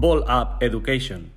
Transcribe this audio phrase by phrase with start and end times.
[0.00, 1.30] Ball Up Education.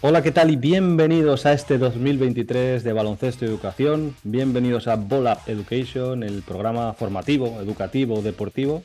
[0.00, 0.50] Hola, ¿qué tal?
[0.50, 4.14] Y bienvenidos a este 2023 de Baloncesto y Educación.
[4.22, 8.82] Bienvenidos a Ball Up Education, el programa formativo, educativo, deportivo,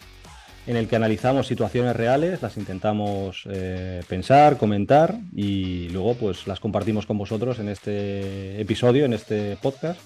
[0.67, 6.59] en el que analizamos situaciones reales, las intentamos eh, pensar, comentar y luego pues las
[6.59, 10.01] compartimos con vosotros en este episodio, en este podcast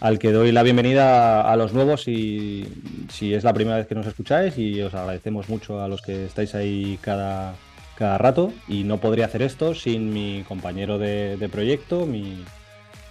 [0.00, 2.64] al que doy la bienvenida a, los nuevos y
[3.10, 6.26] si es la primera vez que nos escucháis y os agradecemos mucho a los que
[6.26, 7.54] estáis ahí cada,
[7.96, 12.44] cada rato y no podría hacer esto sin mi compañero de, proyecto, mi,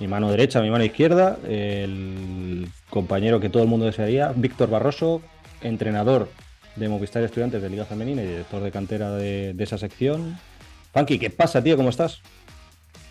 [0.08, 5.22] mano derecha, mi mano izquierda, el compañero que todo el mundo desearía, Víctor Barroso,
[5.62, 6.30] entrenador
[6.78, 10.38] de Movistar Estudiantes de Liga Femenina y director de cantera de, de esa sección.
[10.94, 11.76] Funky, ¿qué pasa, tío?
[11.76, 12.22] ¿Cómo estás?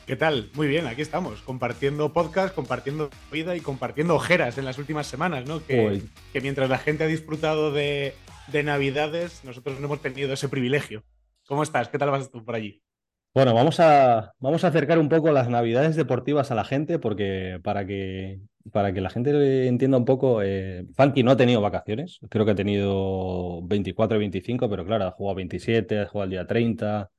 [0.06, 0.50] ¿Qué tal?
[0.54, 5.48] Muy bien, aquí estamos, compartiendo podcast, compartiendo vida y compartiendo ojeras en las últimas semanas,
[5.48, 5.66] ¿no?
[5.66, 6.00] Que,
[6.40, 8.14] mientras la gente ha disfrutado de,
[8.64, 11.02] Navidades, nosotros no hemos tenido ese privilegio.
[11.48, 11.88] ¿Cómo estás?
[11.88, 12.80] ¿Qué tal vas tú por allí?
[13.34, 17.58] Bueno, vamos a, vamos a acercar un poco las Navidades deportivas a la gente, porque
[17.64, 18.38] para que,
[18.70, 22.52] para que la gente entienda un poco, eh, Funky no ha tenido vacaciones, creo que
[22.52, 27.10] ha tenido 24 y 25, pero claro, ha jugado 27, ha jugado el día 30,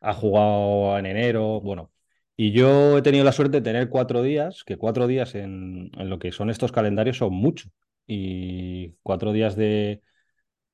[0.00, 1.92] ha jugado en enero, bueno,
[2.36, 6.18] y yo he tenido la suerte de tener cuatro días, que cuatro días en, lo
[6.18, 7.70] que son estos calendarios son mucho.
[8.06, 10.02] Y cuatro días de,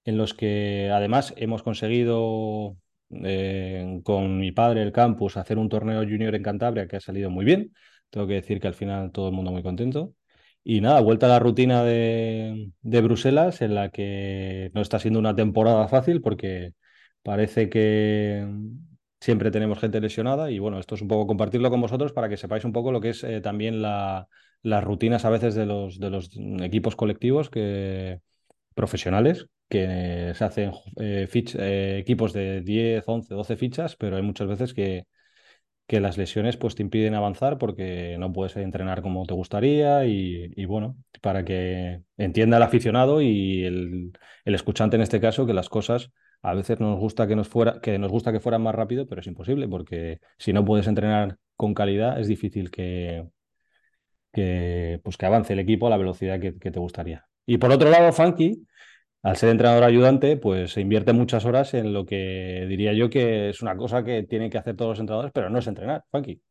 [0.04, 2.76] en los que además hemos conseguido
[3.10, 7.30] eh, con mi padre, el campus, hacer un torneo junior en Cantabria que ha salido
[7.30, 7.72] muy bien.
[8.10, 10.14] Tengo que decir que al final todo el mundo muy contento.
[10.64, 15.18] Y nada, vuelta a la rutina de, de Bruselas, en la que no está siendo
[15.20, 16.74] una temporada fácil porque
[17.22, 18.46] parece que
[19.22, 22.36] siempre tenemos gente lesionada y bueno, esto es un poco compartirlo con vosotros para que
[22.36, 24.26] sepáis un poco lo que es eh, también la,
[24.62, 28.20] las rutinas a veces de los, de los equipos colectivos que,
[28.74, 34.48] profesionales que se hacen eh, eh, equipos de 10, 11, 12 fichas, pero hay muchas
[34.48, 35.06] veces que,
[35.86, 40.52] que las lesiones pues te impiden avanzar porque no puedes entrenar como te gustaría y,
[40.56, 44.12] y bueno, para que entienda el aficionado y el,
[44.44, 46.10] el escuchante en este caso que las cosas
[46.42, 49.20] a veces nos gusta que nos fuera, que nos gusta que fueran más rápido, pero
[49.20, 53.28] es imposible, porque si no puedes entrenar con calidad, es difícil que,
[54.32, 57.26] que, pues que avance el equipo a la velocidad que, te gustaría.
[57.46, 58.66] Y por otro lado, Funky,
[59.22, 63.50] al ser entrenador ayudante, pues se invierte muchas horas en lo que diría yo que
[63.50, 66.42] es una cosa que tienen que hacer todos los entrenadores, pero no es entrenar, Funky.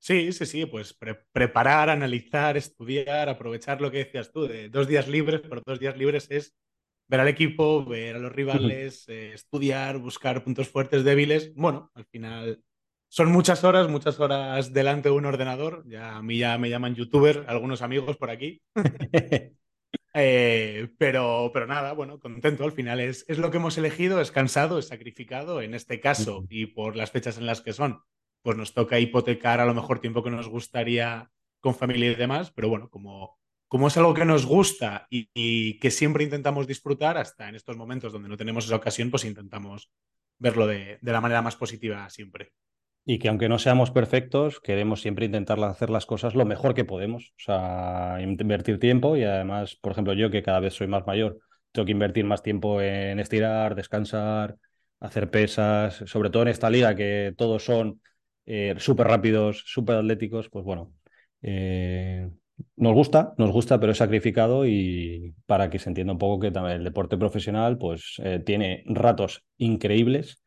[0.00, 0.96] Sí, sí, sí, pues
[1.32, 5.96] preparar, analizar, estudiar, aprovechar lo que decías tú, de dos días libres, pero dos días
[5.96, 6.54] libres es
[7.08, 11.54] ver al equipo, ver a los rivales, eh, estudiar, buscar puntos fuertes, débiles.
[11.54, 12.62] Bueno, al final
[13.08, 15.84] son muchas horas, muchas horas delante de un ordenador.
[15.86, 18.62] Ya a mí ya me llaman youtuber, algunos amigos por aquí.
[20.14, 22.64] Eh, pero, pero nada, bueno, contento.
[22.64, 25.62] Al final es, es lo que hemos elegido, es cansado, es sacrificado.
[25.62, 28.00] En este caso, y por las fechas en las que son,
[28.42, 31.30] pues nos toca hipotecar a lo mejor tiempo que nos gustaría
[31.60, 32.50] con familia y demás.
[32.50, 33.38] Pero bueno, como
[33.68, 38.12] como es algo que nos gusta y, que siempre intentamos disfrutar, hasta en estos momentos
[38.12, 39.90] donde no tenemos esa ocasión, pues intentamos
[40.38, 42.52] verlo de, la manera más positiva siempre.
[43.04, 46.84] Y que aunque no seamos perfectos, queremos siempre intentar hacer las cosas lo mejor que
[46.84, 47.32] podemos.
[47.38, 51.38] O sea, invertir tiempo y además, por ejemplo, yo que cada vez soy más mayor,
[51.72, 54.56] tengo que invertir más tiempo en estirar, descansar,
[55.00, 58.00] hacer pesas, sobre todo en esta liga que todos son
[58.46, 60.92] eh, súper rápidos, súper atléticos, pues bueno,
[61.42, 62.28] eh,
[62.76, 66.50] nos gusta, nos gusta, pero es sacrificado y para que se entienda un poco que
[66.50, 70.42] también el deporte profesional pues eh, tiene ratos increíbles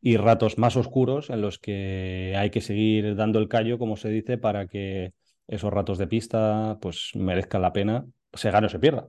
[0.00, 4.08] y ratos más oscuros en los que hay que seguir dando el callo, como se
[4.08, 5.12] dice, para que
[5.46, 9.08] esos ratos de pista pues merezcan la pena, se gane o se pierda.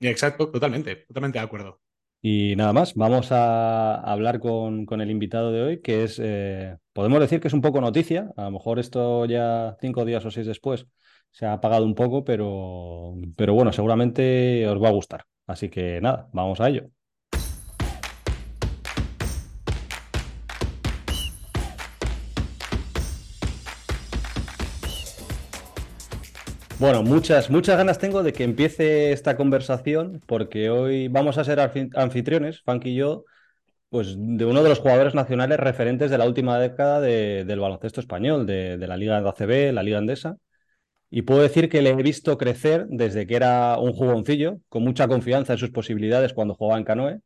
[0.00, 1.80] Exacto, totalmente, totalmente de acuerdo.
[2.22, 6.76] Y nada más, vamos a hablar con, con el invitado de hoy, que es, eh,
[6.92, 10.30] podemos decir que es un poco noticia, a lo mejor esto ya cinco días o
[10.30, 10.86] seis después
[11.30, 15.24] se ha apagado un poco, pero, pero bueno, seguramente os va a gustar.
[15.46, 16.90] Así que nada, vamos a ello.
[26.80, 31.60] Bueno, muchas, muchas ganas tengo de que empiece esta conversación porque hoy vamos a ser
[31.60, 33.26] anfitriones, Funky y yo,
[33.90, 38.46] pues de uno de los jugadores nacionales referentes de la última década del baloncesto español,
[38.46, 40.38] de, la Liga de ACB, la Liga Andesa.
[41.10, 45.08] Y puedo decir que le he visto crecer desde que era un jugoncillo, con mucha
[45.08, 47.20] confianza en sus posibilidades cuando jugaba en Canoe,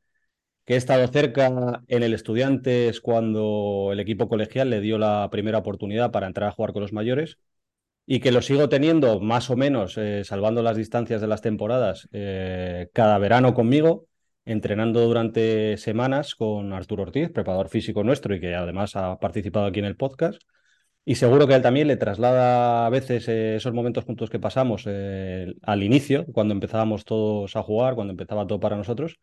[0.65, 5.59] que he estado cerca en el Estudiantes cuando el equipo colegial le dio la primera
[5.59, 7.39] oportunidad para entrar a jugar con los mayores
[8.07, 12.09] y que lo sigo teniendo más o menos, eh, salvando las distancias de las temporadas,
[12.13, 14.07] eh, cada verano conmigo,
[14.45, 19.79] entrenando durante semanas con Arturo Ortiz, preparador físico nuestro y que además ha participado aquí
[19.81, 20.43] en el podcast.
[21.05, 24.87] Y seguro que él también le traslada a veces eh, esos momentos juntos que pasamos
[24.87, 29.19] al inicio, cuando empezábamos todos a jugar, cuando empezaba todo para nosotros.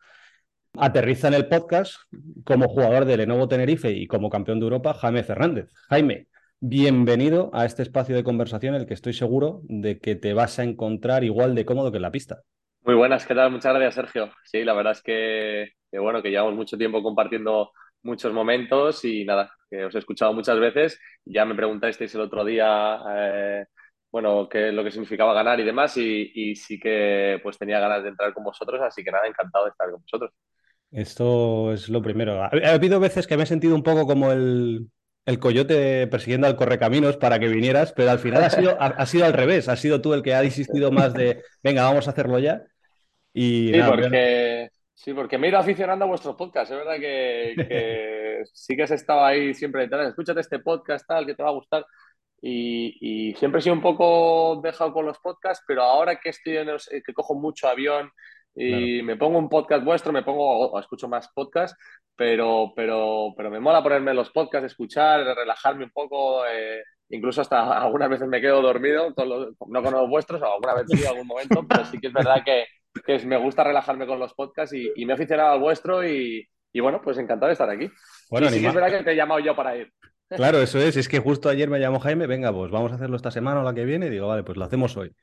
[0.78, 1.96] Aterriza en el podcast
[2.44, 5.70] como jugador de Lenovo Tenerife y como campeón de Europa, Jaime Fernández.
[5.88, 6.28] Jaime,
[6.64, 10.60] Bienvenido a este espacio de conversación, en el que estoy seguro de que te vas
[10.60, 12.42] a encontrar igual de cómodo que en la pista.
[12.84, 13.50] Muy buenas, ¿qué tal?
[13.50, 14.30] Muchas gracias, Sergio.
[14.44, 17.72] Sí, la verdad es que, bueno, que llevamos mucho tiempo compartiendo
[18.02, 20.98] muchos momentos y nada, que os he escuchado muchas veces.
[21.24, 23.64] Ya me preguntasteis el otro día, eh,
[24.10, 28.10] bueno, qué lo que significaba ganar y demás, y, sí que pues tenía ganas de
[28.10, 30.30] entrar con vosotros, así que nada, encantado de estar con vosotros.
[30.90, 32.42] Esto es lo primero.
[32.42, 34.88] Ha, ha habido veces que me he sentido un poco como el,
[35.24, 39.24] el coyote persiguiendo al correcaminos para que vinieras, pero al final ha sido, ha, sido
[39.24, 42.38] al revés, ha sido tú el que ha insistido más de, venga, vamos a hacerlo
[42.38, 42.62] ya.
[43.32, 44.70] Y sí, porque,
[45.02, 48.90] sí, porque me he ido aficionando a vuestros podcasts, es verdad que, sí que has
[48.92, 51.84] estado ahí siempre detrás, escúchate este podcast tal, que te va a gustar.
[52.44, 56.68] Y, siempre he sido un poco dejado con los podcasts, pero ahora que estoy en
[57.04, 58.10] que cojo mucho avión
[58.54, 61.76] y me pongo un podcast vuestro, me pongo, o escucho más podcasts,
[62.16, 67.60] pero, pero, pero me mola ponerme los podcasts, escuchar, relajarme un poco, eh, incluso hasta
[67.82, 71.84] algunas veces me quedo dormido, no con los vuestros, alguna vez sí, algún momento, pero
[71.84, 72.66] sí que es verdad que,
[73.04, 76.48] que me gusta relajarme con los podcasts y, y me he aficionado al vuestro y,
[76.72, 77.90] y, bueno, pues encantado de estar aquí.
[78.30, 79.92] Bueno, sí, sí es verdad que te he llamado yo para ir.
[80.28, 83.16] Claro, eso es, es que justo ayer me llamó Jaime, venga, pues vamos a hacerlo
[83.16, 85.14] esta semana o la que viene, y digo, vale, pues lo hacemos hoy.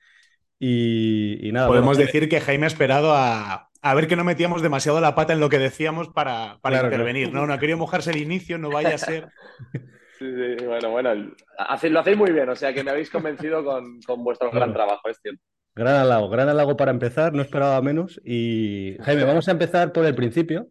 [0.59, 1.67] Y, nada.
[1.67, 5.39] Podemos decir que Jaime ha esperado a, ver que no metíamos demasiado la pata en
[5.39, 7.31] lo que decíamos para, para intervenir.
[7.31, 7.47] ¿no?
[7.47, 9.29] no ha querido mojarse el inicio, no vaya a ser.
[10.19, 11.15] Sí, sí, bueno, bueno.
[11.15, 15.17] lo hacéis muy bien, o sea que me habéis convencido con, vuestro gran trabajo, es
[15.21, 15.41] cierto.
[15.79, 18.19] Gran halago, gran halago para empezar, no esperaba menos.
[18.25, 20.69] Y Jaime, vamos a empezar por el principio.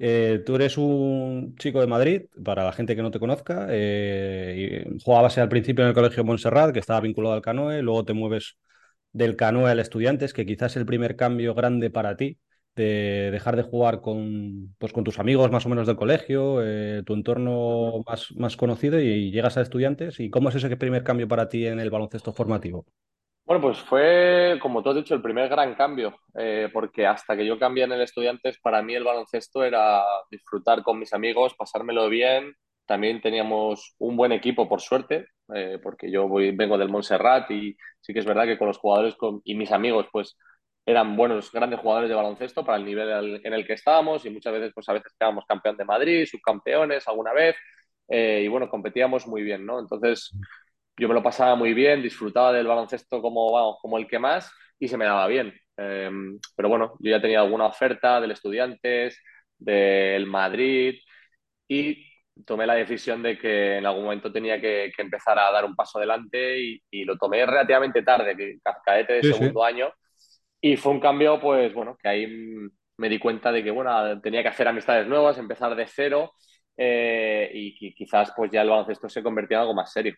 [0.00, 3.68] Eh, tú eres un chico de Madrid, para la gente que no te conozca.
[3.70, 8.12] Eh, jugabas al principio en el Colegio Montserrat, que estaba vinculado al canoe, luego te
[8.12, 8.58] mueves
[9.12, 12.38] del canoe al estudiantes, que quizás el primer cambio grande para ti,
[12.76, 17.04] de dejar de jugar con, pues, con tus amigos más o menos del colegio, eh,
[17.06, 20.18] tu entorno más, más conocido y llegas a estudiantes.
[20.20, 22.84] ¿Y cómo es ese primer cambio para ti en el baloncesto formativo?
[23.46, 27.44] Bueno, pues fue, como tú has dicho, el primer gran cambio, eh, porque hasta que
[27.44, 32.08] yo cambié en el Estudiantes, para mí el baloncesto era disfrutar con mis amigos, pasármelo
[32.08, 32.54] bien.
[32.86, 37.76] También teníamos un buen equipo, por suerte, eh, porque yo voy, vengo del Montserrat y
[38.00, 39.14] sí que es verdad que con los jugadores
[39.44, 40.36] y mis amigos, pues
[40.86, 44.52] eran buenos, grandes jugadores de baloncesto para el nivel en el que estábamos y muchas
[44.54, 47.56] veces, pues a veces quedábamos campeón de Madrid, subcampeones alguna vez
[48.08, 49.78] eh, y bueno, competíamos muy bien, ¿no?
[49.80, 50.30] Entonces
[50.96, 54.88] yo me lo pasaba muy bien, disfrutaba del baloncesto como, como el que más y
[54.88, 55.52] se me daba bien.
[55.76, 59.20] Em, pero bueno, yo ya tenía alguna oferta del Estudiantes,
[59.58, 60.98] del Madrid
[61.68, 62.06] y
[62.44, 65.98] tomé la decisión de que en algún momento tenía que, empezar a dar un paso
[65.98, 66.58] adelante
[66.90, 69.92] y, lo tomé relativamente tarde, que cadete de segundo año.
[70.60, 72.26] Y fue un cambio, pues bueno, que ahí
[72.96, 76.32] me di cuenta de que, bueno, tenía que hacer amistades nuevas, empezar de cero
[76.76, 80.14] eh, y, quizás pues ya el baloncesto se convirtió en algo más serio.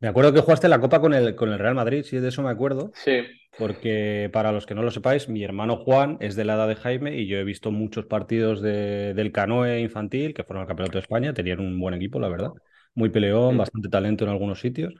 [0.00, 2.42] Me acuerdo que jugaste la Copa con el, con el Real Madrid, sí, de eso
[2.42, 2.90] me acuerdo.
[2.94, 3.22] Sí.
[3.58, 6.76] Porque para los que no lo sepáis, mi hermano Juan es de la edad de
[6.76, 11.02] Jaime y yo he visto muchos partidos del canoe infantil que fueron al Campeonato de
[11.02, 11.32] España.
[11.32, 12.50] Tenían un buen equipo, la verdad.
[12.94, 14.94] Muy peleón, bastante talento en algunos sitios.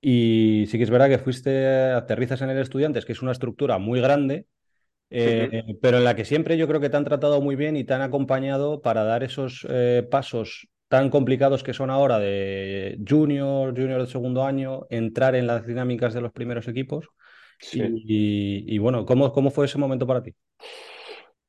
[0.00, 3.76] Y sí que es verdad que fuiste, aterrizas en el Estudiantes, que es una estructura
[3.76, 4.46] muy grande,
[5.10, 7.84] eh, pero en la que siempre yo creo que te han tratado muy bien y
[7.84, 13.72] te han acompañado para dar esos eh, pasos tan complicados que son ahora de junior,
[13.76, 17.08] junior de segundo año, entrar en las dinámicas de los primeros equipos.
[17.72, 20.34] Y, bueno, ¿cómo, ¿cómo fue ese momento para ti?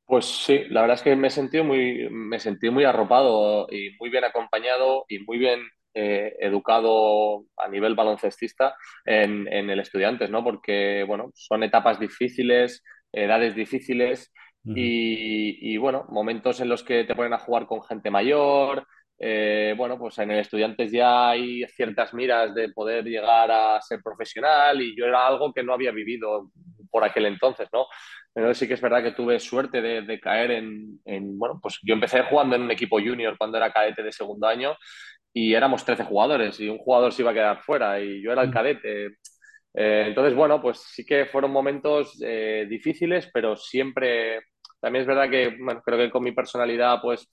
[0.06, 3.96] Pues sí, la verdad es que me he sentido muy, me sentí muy arropado y
[3.98, 5.60] muy bien acompañado y muy bien
[5.92, 10.44] eh, educado a nivel baloncestista en, en, el Estudiantes, ¿no?
[10.44, 14.32] Porque, bueno, son etapas difíciles, edades difíciles
[14.64, 18.86] y, y, bueno, momentos en los que te ponen a jugar con gente mayor,
[19.24, 24.02] eh, bueno, pues en el Estudiantes ya hay ciertas miras de poder llegar a ser
[24.02, 26.50] profesional y yo era algo que no había vivido
[26.90, 27.86] por aquel entonces, ¿no?
[28.34, 32.22] Pero sí que es verdad que tuve suerte de, caer en, bueno, pues yo empecé
[32.22, 34.76] jugando en un equipo junior cuando era cadete de segundo año
[35.32, 38.42] y éramos 13 jugadores y un jugador se iba a quedar fuera y yo era
[38.42, 38.52] el mm.
[38.52, 39.06] cadete.
[39.72, 44.40] Eh, entonces, bueno, pues sí que fueron momentos eh, difíciles, pero siempre,
[44.80, 47.30] también es verdad que, bueno, creo que con mi personalidad, pues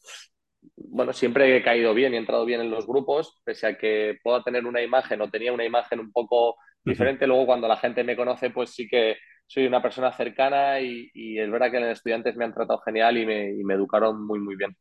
[0.75, 4.17] bueno, siempre he caído bien y he entrado bien en los grupos, pese a que
[4.23, 7.27] pueda tener una imagen o tenía una imagen un poco diferente.
[7.27, 11.49] Luego, cuando la gente me conoce, pues sí que soy una persona cercana y, es
[11.49, 14.55] verdad que en estudiantes me han tratado genial y me, y me educaron muy, muy
[14.55, 14.75] bien.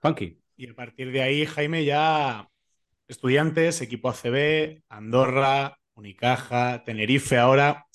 [0.00, 0.38] Funky.
[0.56, 2.48] Y a partir de ahí, Jaime, ya
[3.08, 7.86] estudiantes, equipo ACB, Andorra, Unicaja, Tenerife ahora.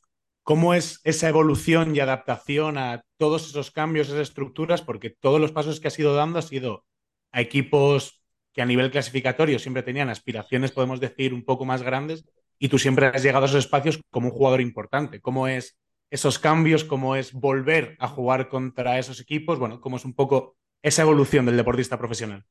[0.50, 4.82] ¿Cómo es esa evolución y adaptación a todos esos cambios, esas estructuras?
[4.82, 6.86] Porque todos los pasos que has ido dando ha sido
[7.32, 12.26] a equipos que a nivel clasificatorio siempre tenían aspiraciones, podemos decir, un poco más grandes,
[12.58, 15.22] y tú siempre has llegado a esos espacios como un jugador importante.
[15.22, 15.78] ¿Cómo es
[16.10, 16.84] esos cambios?
[16.84, 19.60] ¿Cómo es volver a jugar contra esos equipos?
[19.60, 22.44] Bueno, ¿cómo es un poco esa evolución del deportista profesional?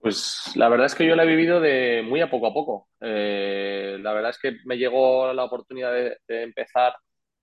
[0.00, 2.88] Pues la verdad es que yo la he vivido de muy a poco a poco.
[3.00, 6.94] Eh, la verdad es que me llegó la oportunidad de, empezar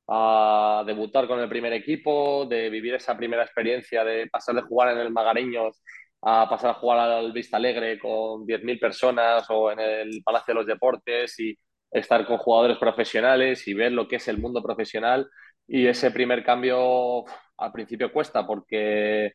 [0.07, 4.93] a debutar con el primer equipo, de vivir esa primera experiencia, de pasar de jugar
[4.93, 5.81] en el Magareños
[6.21, 10.59] a pasar a jugar al Vista Alegre con 10.000 personas o en el Palacio de
[10.59, 11.55] los Deportes y
[11.91, 15.29] estar con jugadores profesionales y ver lo que es el mundo profesional.
[15.67, 17.25] Y ese primer cambio
[17.57, 19.33] al principio cuesta porque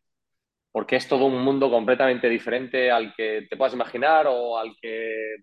[0.73, 5.37] porque es todo un mundo completamente diferente al que te puedas imaginar o al que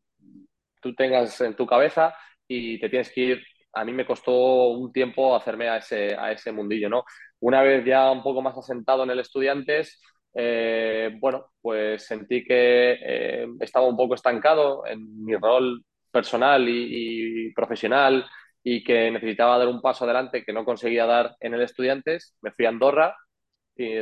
[0.81, 2.15] tú tengas en tu cabeza
[2.47, 3.43] y te tienes que ir.
[3.73, 7.03] A mí me costó un tiempo hacerme a ese, a ese mundillo, ¿no?
[7.39, 10.01] Una vez ya un poco más asentado en el Estudiantes,
[10.33, 17.47] eh, bueno, pues sentí que eh, estaba un poco estancado en mi rol personal y,
[17.49, 18.25] y, profesional
[18.63, 22.35] y que necesitaba dar un paso adelante que no conseguía dar en el Estudiantes.
[22.41, 23.15] Me fui a Andorra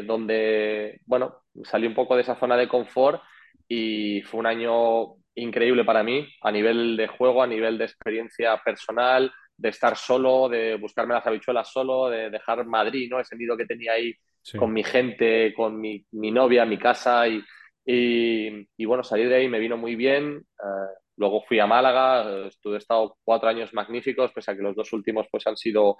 [0.05, 3.21] donde, bueno, salí un poco de esa zona de confort
[3.67, 8.57] y fue un año increíble para mí a nivel de juego, a nivel de experiencia
[8.63, 13.19] personal, de estar solo, de buscarme las habichuelas solo, de dejar Madrid, ¿no?
[13.19, 14.13] Ese nido que tenía ahí
[14.57, 17.43] con mi gente, con mi, mi novia, mi casa y,
[17.85, 20.37] y, bueno, salir de ahí me vino muy bien.
[20.37, 24.91] Eh, luego fui a Málaga, estuve estado cuatro años magníficos, pese a que los dos
[24.93, 25.97] últimos pues han sido,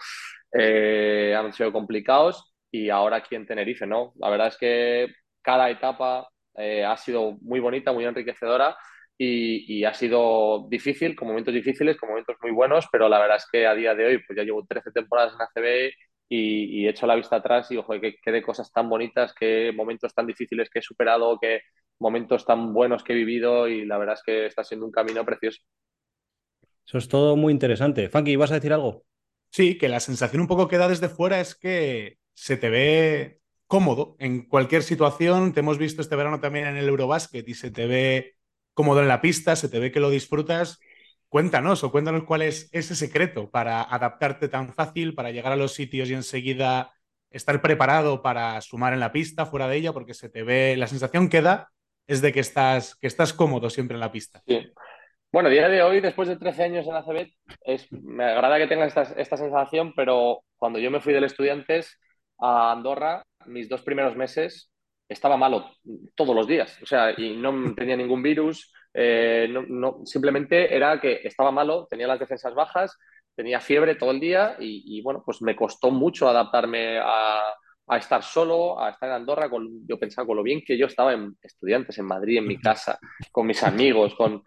[0.52, 4.14] eh, han sido complicados y ahora aquí en Tenerife, ¿no?
[4.18, 5.08] La verdad es que
[5.42, 8.76] cada etapa eh, ha sido muy bonita, muy enriquecedora
[9.18, 13.48] y, ha sido difícil, con momentos difíciles, con momentos muy buenos, pero la verdad es
[13.50, 15.94] que a día de hoy, pues ya llevo 13 temporadas en ACB
[16.28, 19.72] y, he hecho la vista atrás y, ojo, qué, qué de cosas tan bonitas, qué
[19.74, 21.62] momentos tan difíciles que he superado, qué
[22.00, 25.24] momentos tan buenos que he vivido y la verdad es que está siendo un camino
[25.24, 25.62] precioso.
[26.86, 28.10] Eso es todo muy interesante.
[28.10, 29.06] Funky, ¿vas a decir algo?
[29.50, 33.40] Sí, que la sensación un poco que da desde fuera es que se te ve
[33.66, 35.54] cómodo en cualquier situación.
[35.54, 38.36] Te hemos visto este verano también en el Eurobasket y se te ve
[38.74, 40.80] cómodo en la pista, se te ve que lo disfrutas.
[41.30, 45.74] Cuéntanos o cuéntanos cuál es ese secreto para adaptarte tan fácil, para llegar a los
[45.74, 46.94] sitios y enseguida
[47.32, 50.88] estar preparado para sumar en la pista, fuera de ella, porque se te ve, la
[50.88, 51.72] sensación que da
[52.08, 54.42] es de que estás, que estás cómodo siempre en la pista.
[54.48, 54.72] Sí.
[55.32, 57.34] Bueno, día de hoy, después de 13 años en la CB,
[57.66, 62.00] es, me agrada que tengas esta, esta sensación, pero cuando yo me fui del Estudiantes,
[62.40, 64.72] a Andorra, mis dos primeros meses,
[65.08, 65.72] estaba malo
[66.16, 66.78] todos los días.
[66.82, 68.72] O sea, y no tenía ningún virus.
[68.94, 69.54] Eh,
[70.06, 72.98] simplemente era que estaba malo, tenía las defensas bajas,
[73.36, 77.44] tenía fiebre todo el día y, bueno, pues me costó mucho adaptarme a,
[77.98, 79.50] estar solo, a estar en Andorra.
[79.50, 82.60] Con, yo pensaba con lo bien que yo estaba en estudiantes, en Madrid, en mi
[82.60, 82.98] casa,
[83.32, 84.44] con mis amigos, con,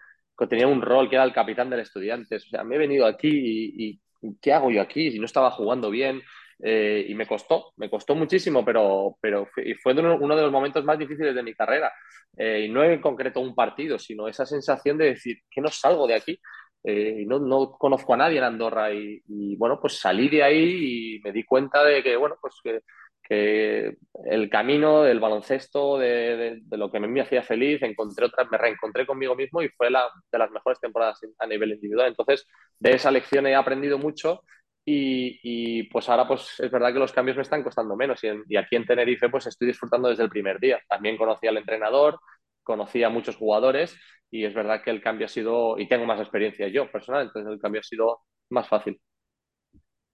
[0.49, 2.47] tenía un rol que era el capitán del estudiantes.
[2.47, 5.11] O sea, me he venido aquí y, y ¿qué hago yo aquí?
[5.11, 6.23] Si no estaba jugando bien,
[6.61, 10.85] eh, y me costó, me costó muchísimo, pero, pero fue, fue uno de los momentos
[10.85, 11.93] más difíciles de mi carrera.
[12.37, 16.07] Eh, y no en concreto un partido, sino esa sensación de decir que no salgo
[16.07, 16.41] de aquí.
[16.85, 21.17] Eh, y no, no, conozco a nadie en Andorra y, bueno, pues salí de ahí
[21.17, 22.83] y me di cuenta de que, bueno, pues que,
[23.23, 23.97] que
[24.27, 29.07] el camino del baloncesto, de, de, lo que me hacía feliz, encontré otra, me reencontré
[29.07, 32.09] conmigo mismo y fue la, de las mejores temporadas a nivel individual.
[32.09, 32.47] Entonces,
[32.79, 34.43] de esa lección he aprendido mucho
[34.91, 38.77] y, pues ahora pues es verdad que los cambios me están costando menos y, aquí
[38.77, 40.81] en Tenerife pues estoy disfrutando desde el primer día.
[40.89, 42.19] También conocí al entrenador,
[42.63, 43.97] conocí a muchos jugadores
[44.31, 47.51] y es verdad que el cambio ha sido, y tengo más experiencia yo personal, entonces
[47.51, 49.01] el cambio ha sido más fácil.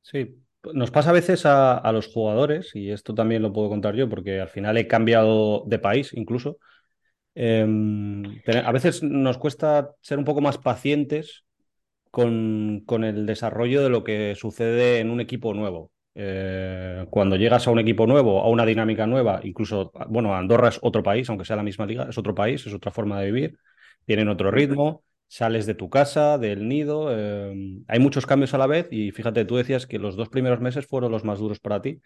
[0.02, 0.37] Sí,
[0.73, 4.40] nos pasa a veces a, los jugadores, y esto también lo puedo contar yo porque
[4.40, 6.59] al final he cambiado de país incluso.
[7.35, 11.45] Em, a veces nos cuesta ser un poco más pacientes
[12.14, 15.90] con, el desarrollo de lo que sucede en un equipo nuevo.
[16.14, 20.78] Eh, cuando llegas a un equipo nuevo, a una dinámica nueva, incluso, bueno, Andorra es
[20.80, 23.59] otro país, aunque sea la misma liga, es otro país, es otra forma de vivir,
[24.06, 28.68] tienen otro ritmo, sales de tu casa, del nido, eh, hay muchos cambios a la
[28.68, 31.83] vez y fíjate, tú decías que los dos primeros meses fueron los más duros para
[31.83, 32.00] ti.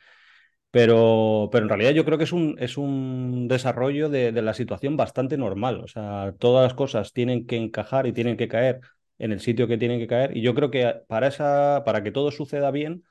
[0.71, 4.55] Pero, pero en realidad yo creo que es un, es un desarrollo de, de la
[4.55, 5.81] situación bastante normal.
[5.83, 8.81] O sea, todas las cosas tienen que encajar y tienen que caer
[9.19, 10.37] en el sitio que tienen que caer.
[10.37, 13.05] Y yo creo que para, esa, para que todo suceda bien,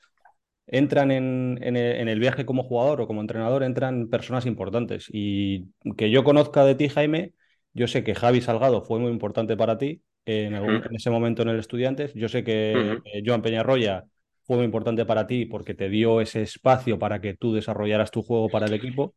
[0.68, 5.08] entran en, en, el, viaje como jugador o como entrenador, entran personas importantes.
[5.12, 7.34] Y que yo conozca de ti, Jaime,
[7.74, 11.42] yo sé que Javi Salgado fue muy importante para ti en, algún, en ese momento
[11.42, 12.14] en el Estudiantes.
[12.14, 13.02] Yo sé que uh -huh.
[13.06, 14.06] eh, Joan Peñarroya
[14.44, 18.22] fue muy importante para ti porque te dio ese espacio para que tú desarrollaras tu
[18.22, 19.16] juego para el equipo.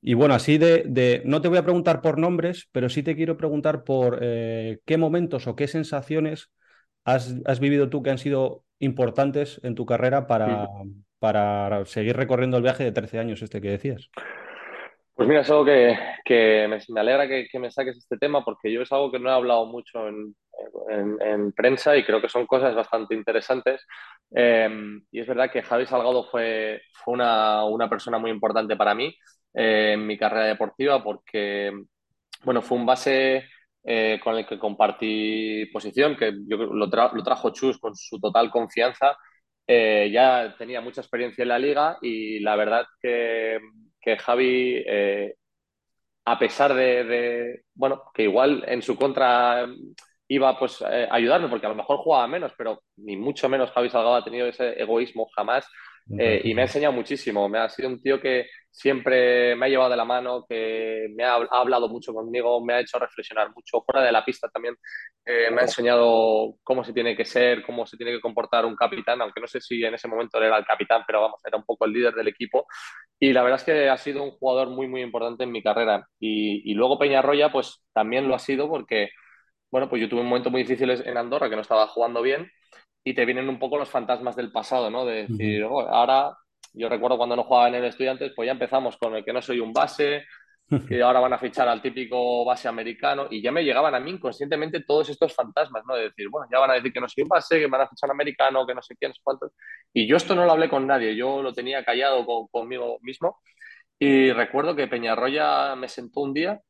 [0.00, 3.16] Y bueno, así de, de, no te voy a preguntar por nombres, pero sí te
[3.16, 6.50] quiero preguntar por eh, qué momentos o qué sensaciones
[7.04, 11.04] has, has, vivido tú que han sido importantes en tu carrera para, sí.
[11.18, 14.08] para seguir recorriendo el viaje de 13 años este que decías.
[15.14, 18.44] Pues mira, es algo que, que me, me, alegra que, que, me saques este tema
[18.44, 20.36] porque yo es algo que no he hablado mucho en,
[20.90, 23.84] en, en prensa y creo que son cosas bastante interesantes.
[24.32, 24.68] Eh,
[25.10, 29.12] y es verdad que Javi Salgado fue, fue una, una, persona muy importante para mí
[29.58, 31.72] eh, en mi carrera deportiva porque,
[32.44, 33.48] bueno, fue un base
[33.84, 38.20] eh, con el que compartí posición, que yo lo, tra lo trajo Chus con su
[38.20, 39.16] total confianza.
[39.66, 43.58] Eh, ya tenía mucha experiencia en la liga y la verdad que,
[44.00, 45.34] que Javi, eh,
[46.24, 49.66] a pesar de, de, bueno, que igual en su contra
[50.28, 53.70] iba pues eh, a ayudarme, porque a lo mejor jugaba menos, pero ni mucho menos
[53.72, 55.66] Javi Salgado ha tenido ese egoísmo jamás
[56.16, 57.48] eh, y me ha enseñado muchísimo.
[57.48, 61.24] Me ha sido un tío que siempre me ha llevado de la mano, que me
[61.24, 63.82] ha, ha hablado mucho conmigo, me ha hecho reflexionar mucho.
[63.84, 64.74] Fuera de la pista también
[65.24, 68.76] eh, me ha enseñado cómo se tiene que ser, cómo se tiene que comportar un
[68.76, 71.64] capitán, aunque no sé si en ese momento era el capitán, pero vamos, era un
[71.64, 72.66] poco el líder del equipo.
[73.18, 76.06] Y la verdad es que ha sido un jugador muy, muy importante en mi carrera.
[76.20, 79.10] Y, y luego Peñarroya, pues también lo ha sido porque
[79.70, 82.50] bueno, pues yo tuve un momento muy difícil en Andorra que no estaba jugando bien
[83.08, 85.06] y te vienen un poco los fantasmas del pasado, ¿no?
[85.06, 85.72] De decir, uh -huh.
[85.72, 86.36] oh, ahora,
[86.74, 89.40] yo recuerdo cuando no jugaba en el Estudiantes, pues ya empezamos con el que no
[89.40, 90.26] soy un base,
[90.86, 94.10] que ahora van a fichar al típico base americano y ya me llegaban a mí
[94.10, 95.94] inconscientemente todos estos fantasmas, ¿no?
[95.96, 97.88] De decir, bueno, ya van a decir que no soy un base, que van a
[97.88, 99.52] fichar americano, que no sé quién, no sé cuántos.
[99.94, 103.38] Y yo esto no lo hablé con nadie, yo lo tenía callado con, conmigo mismo
[103.98, 106.60] y recuerdo que Peñarroya me sentó un día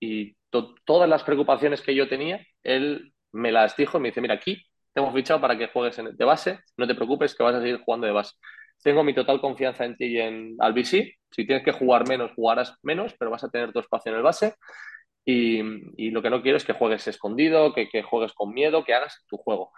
[0.00, 4.20] y to todas las preocupaciones que yo tenía, él me las dijo y me dice,
[4.20, 7.42] mira, aquí te hemos fichado para que juegues en, de base, no te preocupes que
[7.42, 8.34] vas a seguir jugando de base.
[8.82, 11.12] Tengo mi total confianza en ti y en Albisi.
[11.30, 14.22] Si tienes que jugar menos, jugarás menos, pero vas a tener tu espacio en el
[14.22, 14.54] base.
[15.24, 15.60] Y,
[15.96, 18.94] y lo que no quiero es que juegues escondido, que, que juegues con miedo, que
[18.94, 19.72] hagas tu juego.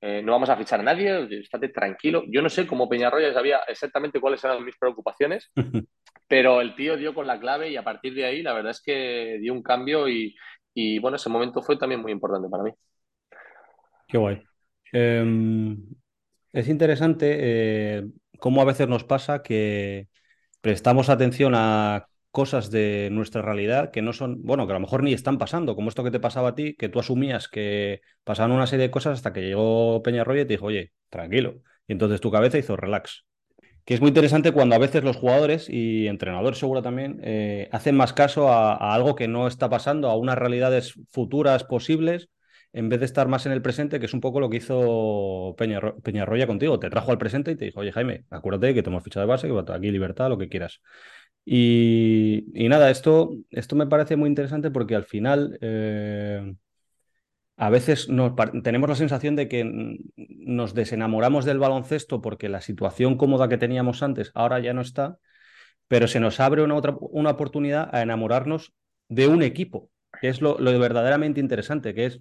[0.00, 2.24] Eh, no vamos a fichar a nadie, estate tranquilo.
[2.28, 5.50] Yo no sé cómo Peñarroya sabía exactamente cuáles eran mis preocupaciones,
[6.28, 8.82] pero el tío dio con la clave y a partir de ahí la verdad es
[8.82, 10.36] que dio un cambio y,
[10.74, 12.72] y bueno, ese momento fue también muy importante para mí.
[14.08, 14.47] Qué guay.
[14.92, 15.76] Eh,
[16.52, 18.04] es interesante eh,
[18.38, 20.08] cómo a veces nos pasa que
[20.60, 25.02] prestamos atención a cosas de nuestra realidad que no son, bueno, que a lo mejor
[25.02, 28.52] ni están pasando, como esto que te pasaba a ti, que tú asumías que pasaban
[28.52, 31.62] una serie de cosas hasta que llegó Peñarroya y te dijo, oye, tranquilo.
[31.86, 33.24] Y entonces tu cabeza hizo relax.
[33.84, 37.96] Que es muy interesante cuando a veces los jugadores y entrenadores seguro también eh, hacen
[37.96, 42.28] más caso a, algo que no está pasando, a unas realidades futuras posibles,
[42.72, 45.54] en vez de estar más en el presente, que es un poco lo que hizo
[45.56, 46.78] Peñarro Peñarroya contigo.
[46.78, 49.30] Te trajo al presente y te dijo, oye Jaime, acuérdate que te hemos fichado de
[49.30, 50.80] base, que aquí libertad, lo que quieras.
[51.44, 56.54] Y, y, nada, esto, esto me parece muy interesante porque al final eh,
[57.56, 63.16] a veces nos, tenemos la sensación de que nos desenamoramos del baloncesto porque la situación
[63.16, 65.18] cómoda que teníamos antes ahora ya no está,
[65.88, 68.74] pero se nos abre una, otra, una oportunidad a enamorarnos
[69.08, 72.20] de un equipo, que es lo verdaderamente interesante, que es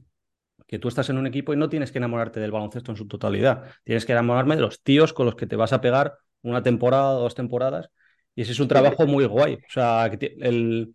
[0.68, 3.08] que tú estás en un equipo y no tienes que enamorarte del baloncesto en su
[3.08, 6.62] totalidad, tienes que enamorarme de los tíos con los que te vas a pegar una
[6.62, 7.90] temporada, dos temporadas
[8.36, 9.56] y ese es un trabajo muy guay.
[9.56, 10.94] O sea, el,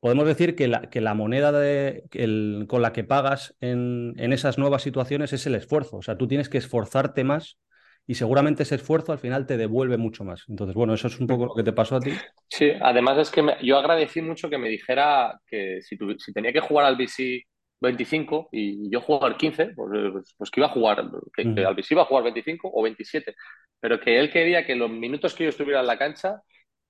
[0.00, 4.34] podemos decir que la, que la moneda de, el, con la que pagas en, en,
[4.34, 5.96] esas nuevas situaciones es el esfuerzo.
[5.96, 7.58] O sea, tú tienes que esforzarte más
[8.06, 10.44] y seguramente ese esfuerzo al final te devuelve mucho más.
[10.48, 12.12] Entonces, bueno, eso es un poco lo que te pasó a ti.
[12.48, 16.52] Sí, además es que yo agradecí mucho que me dijera que si, tu, si tenía
[16.52, 17.46] que jugar al BC
[17.84, 21.92] 25 y yo jugar 15, pues, pues, que iba a jugar, que, que al BC
[21.92, 23.34] iba a jugar 25 o 27,
[23.80, 26.42] pero que él quería que los minutos que yo estuviera en la cancha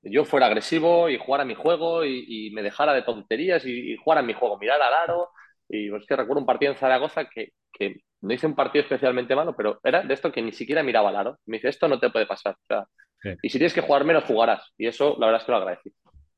[0.04, 3.96] yo fuera agresivo y jugara mi juego y, y me dejara de tonterías y, y,
[3.96, 5.30] jugara mi juego, mirar al aro.
[5.68, 9.36] Y pues que recuerdo un partido en Zaragoza que, que, no hice un partido especialmente
[9.36, 11.38] malo, pero era de esto que ni siquiera miraba al aro.
[11.44, 12.54] Me dice, esto no te puede pasar.
[12.54, 12.86] O sea,
[13.20, 13.30] sí.
[13.42, 14.72] Y si tienes que jugar menos, jugarás.
[14.78, 15.92] Y eso, la verdad es que lo agradecí.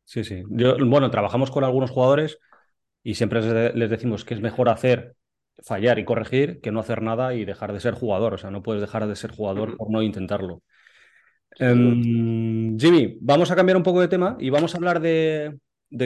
[0.05, 0.43] Sí, sí.
[0.51, 2.41] Yo, bueno, trabajamos con algunos jugadores
[3.07, 5.15] y siempre les decimos que es mejor hacer
[5.63, 8.35] fallar y corregir que no hacer nada y dejar de ser jugador.
[8.35, 9.77] O sea, no puedes dejar de ser jugador uh -huh.
[9.77, 10.61] por no intentarlo.
[11.61, 15.57] Em, Jimmy, vamos a cambiar un poco de tema y vamos a hablar de,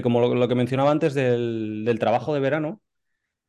[0.03, 2.83] como lo, que mencionaba antes, del, trabajo de verano.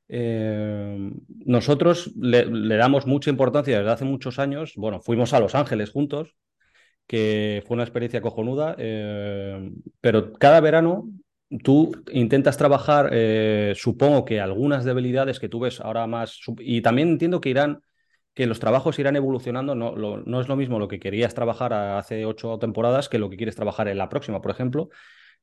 [0.08, 1.12] Em,
[1.46, 4.76] nosotros le, damos mucha importancia desde hace muchos años.
[4.78, 6.36] Bueno, fuimos a Los Ángeles juntos,
[7.06, 11.10] que fue una experiencia cojonuda, em, pero cada verano
[11.64, 17.10] tú intentas trabajar, eh, supongo que algunas debilidades que tú ves ahora más, y también
[17.10, 17.82] entiendo que irán
[18.34, 19.76] que los trabajos irán evolucionando.
[19.76, 23.56] No, es lo mismo lo que querías trabajar hace ocho temporadas que lo que quieres
[23.56, 24.90] trabajar en la próxima, por ejemplo.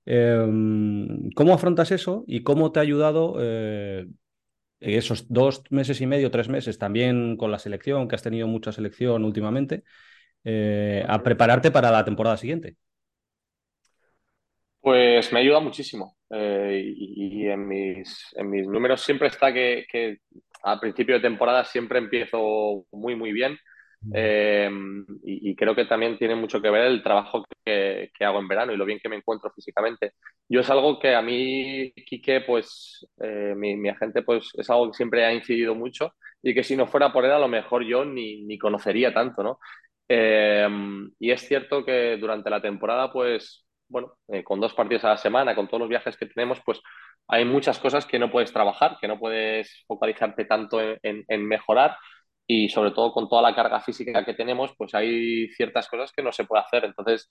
[0.06, 4.06] Em, ¿Cómo afrontas eso y cómo te ha ayudado eh,
[4.80, 8.72] esos dos meses y medio, tres meses, también con la selección, que has tenido mucha
[8.72, 9.84] selección últimamente,
[10.44, 12.76] eh, a prepararte para la temporada siguiente?
[14.88, 16.16] Pues me ayuda muchísimo.
[16.30, 20.20] Eh, y, en, mis, en mis números siempre está que, que
[20.62, 23.58] a principio de temporada siempre empiezo muy, muy bien.
[24.14, 24.70] Eh,
[25.24, 28.78] y, creo que también tiene mucho que ver el trabajo que, hago en verano y
[28.78, 30.12] lo bien que me encuentro físicamente.
[30.48, 34.96] Yo es algo que a mí, Quique, pues eh, mi, agente, pues es algo que
[34.96, 38.06] siempre ha incidido mucho y que si no fuera por él, a lo mejor yo
[38.06, 39.58] ni, ni conocería tanto, ¿no?
[40.08, 40.66] Eh,
[41.18, 45.54] y es cierto que durante la temporada, pues, bueno, con dos partidos a la semana,
[45.54, 46.80] con todos los viajes que tenemos, pues
[47.28, 51.96] hay muchas cosas que no puedes trabajar, que no puedes focalizarte tanto en, mejorar
[52.46, 56.22] y sobre todo con toda la carga física que tenemos, pues hay ciertas cosas que
[56.22, 56.84] no se puede hacer.
[56.86, 57.30] Entonces,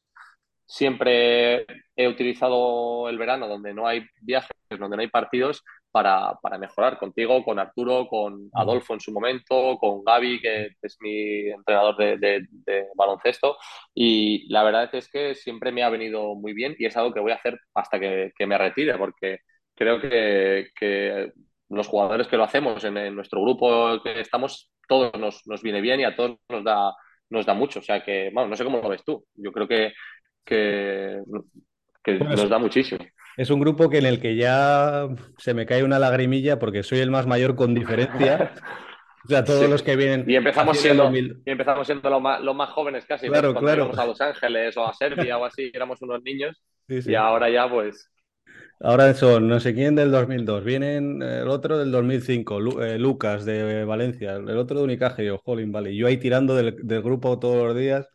[0.66, 1.66] siempre
[1.96, 5.64] he utilizado el verano donde no hay viajes, donde no hay partidos,
[6.02, 11.50] para, mejorar contigo, con Arturo, con Adolfo en su momento, con Gaby, que es mi
[11.50, 12.48] entrenador de,
[12.96, 13.58] baloncesto.
[13.94, 17.20] Y la verdad es que siempre me ha venido muy bien y es algo que
[17.20, 19.40] voy a hacer hasta que, que me retire, porque
[19.76, 21.32] creo que,
[21.70, 26.06] los jugadores que lo hacemos en, nuestro grupo que estamos, todos nos, viene bien y
[26.06, 26.94] a todos nos da,
[27.30, 27.80] nos da mucho.
[27.80, 29.26] O sea que, bueno, no sé cómo lo ves tú.
[29.36, 29.94] Yo creo que,
[30.46, 31.22] que,
[32.08, 33.04] nos da muchísimo.
[33.38, 37.00] Es un grupo que en el que ya se me cae una lagrimilla porque soy
[37.00, 38.54] el más mayor con diferencia.
[39.24, 40.24] O sea, todos los que vienen.
[40.26, 43.28] Y empezamos siendo, y empezamos siendo los más, los más jóvenes casi.
[43.28, 43.92] Claro, claro.
[43.98, 46.56] a Los Ángeles o a Serbia o así, éramos unos niños.
[46.88, 48.10] Y ahora ya, pues,
[48.80, 53.84] Ahora son no sé quién del 2002, vienen el otro del 2005, eh, Lucas de
[53.86, 55.96] Valencia, el otro de Unicaje, yo, Jolín, vale.
[55.96, 58.08] Yo ahí tirando del, grupo todos los días,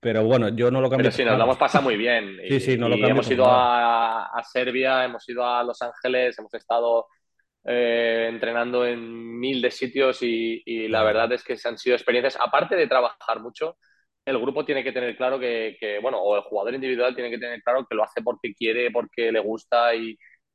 [0.00, 1.04] pero bueno, yo no lo cambio.
[1.04, 2.36] Pero sí, nos lo hemos pasado muy bien.
[2.48, 7.06] sí, sí, no lo Hemos ido a, Serbia, hemos ido a Los Ángeles, hemos estado
[7.64, 11.96] eh, entrenando en mil de sitios y, y la verdad es que se han sido
[11.96, 13.76] experiencias, aparte de trabajar mucho,
[14.28, 17.62] el grupo tiene que tener claro que, bueno, o el jugador individual tiene que tener
[17.62, 19.94] claro que lo hace porque quiere, porque le gusta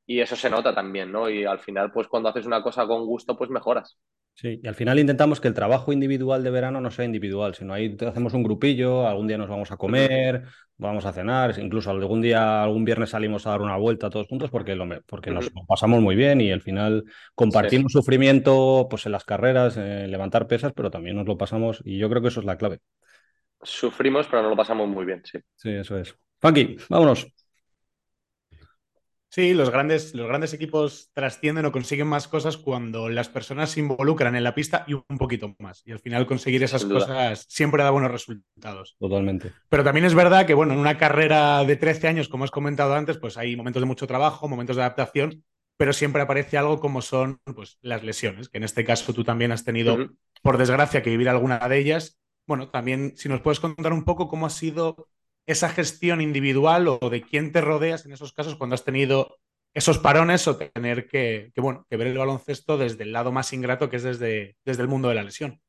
[0.05, 1.29] y, eso se nota también, ¿no?
[1.29, 3.97] Y al final, pues cuando haces una cosa con gusto, pues mejoras.
[4.35, 7.73] Sí, y al final intentamos que el trabajo individual de verano no sea individual, sino
[7.73, 12.21] ahí hacemos un grupillo, algún día nos vamos a comer, vamos a cenar, incluso algún
[12.21, 16.01] día, algún viernes salimos a dar una vuelta todos juntos porque, lo, porque nos pasamos
[16.01, 17.03] muy bien y al final
[17.35, 22.09] compartimos sufrimiento pues en las carreras, levantar pesas, pero también nos lo pasamos y yo
[22.09, 22.79] creo que eso es la clave.
[23.61, 25.37] Sufrimos, pero no lo pasamos muy bien, sí.
[25.55, 26.17] Sí, eso es.
[26.39, 27.32] Funky, vámonos.
[29.33, 33.79] Sí, los grandes, los grandes equipos trascienden o consiguen más cosas cuando las personas se
[33.79, 35.81] involucran en la pista y un poquito más.
[35.87, 38.95] Y al final conseguir esas cosas siempre da buenos resultados.
[38.99, 39.51] Totalmente.
[39.69, 42.93] Pero también es verdad que, bueno, en una carrera de 13 años, como has comentado
[42.93, 45.43] antes, pues hay momentos de mucho trabajo, momentos de adaptación,
[45.77, 49.51] pero siempre aparece algo como son pues, las lesiones, que en este caso tú también
[49.51, 50.11] has tenido,
[50.43, 54.27] por desgracia, que vivir alguna de ellas bueno, también si nos puedes contar un poco
[54.27, 55.07] cómo ha sido
[55.45, 59.37] esa gestión individual o de quién te rodeas en esos casos cuando has tenido
[59.73, 63.89] esos parones o tener que, bueno, que ver el baloncesto desde el lado más ingrato
[63.89, 65.59] que es desde, desde el mundo de la lesión.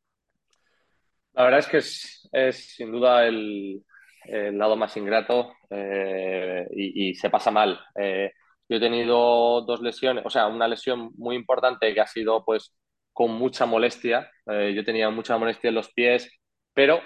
[1.32, 3.82] La verdad es que es, sin duda el,
[4.26, 7.78] lado más ingrato eh, y, se pasa mal.
[7.94, 8.32] Eh,
[8.68, 12.74] yo he tenido dos lesiones, o sea, una lesión muy importante que ha sido pues
[13.12, 14.30] con mucha molestia.
[14.46, 16.30] Eh, yo tenía mucha molestia en los pies,
[16.72, 17.00] pero,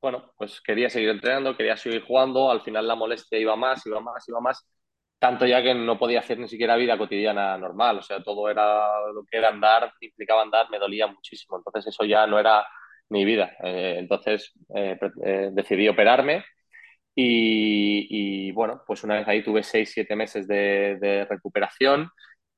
[0.00, 4.00] bueno, pues quería seguir entrenando, quería seguir jugando, al final la molestia iba más, iba
[4.00, 4.66] más, iba más,
[5.18, 8.88] tanto ya que no podía hacer ni siquiera vida cotidiana normal, o sea, todo era
[9.12, 12.64] lo que era andar, implicaba andar, me dolía muchísimo, entonces eso ya no era
[13.10, 13.52] mi vida.
[13.62, 16.44] Eh, entonces eh, eh, decidí operarme
[17.14, 22.10] y, bueno, pues una vez ahí tuve seis, siete meses de, recuperación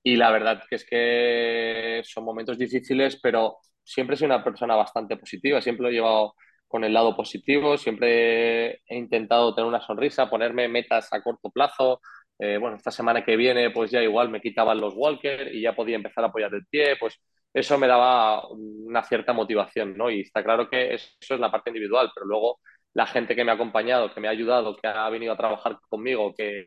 [0.02, 5.60] y la verdad es que son momentos difíciles, pero siempre soy una persona bastante positiva,
[5.62, 6.34] siempre he llevado
[6.70, 12.00] con el lado positivo, siempre he intentado tener una sonrisa, ponerme metas a corto plazo.
[12.38, 15.74] Eh, bueno, esta semana que viene pues ya igual me quitaban los walker y ya
[15.74, 17.20] podía empezar a apoyar el pie, pues
[17.52, 20.10] eso me daba una cierta motivación, ¿no?
[20.10, 22.60] Y está claro que eso es la parte individual, pero luego
[22.94, 25.76] la gente que me ha acompañado, que me ha ayudado, que ha venido a trabajar
[25.88, 26.64] conmigo, que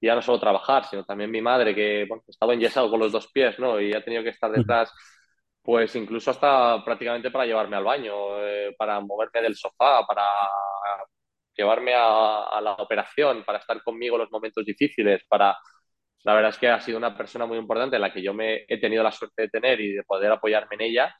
[0.00, 3.30] ya no solo trabajar, sino también mi madre, que bueno, estaba enyesado con los dos
[3.30, 3.78] pies, ¿no?
[3.78, 4.90] Y ha tenido que estar detrás,
[5.64, 8.12] pues incluso hasta prácticamente para llevarme al baño,
[8.44, 10.24] eh, para moverme del sofá, para
[11.56, 15.56] llevarme a, la operación, para estar conmigo en los momentos difíciles, para...
[16.24, 18.64] La verdad es que ha sido una persona muy importante en la que yo me
[18.68, 21.14] he tenido la suerte de tener y de poder apoyarme en ella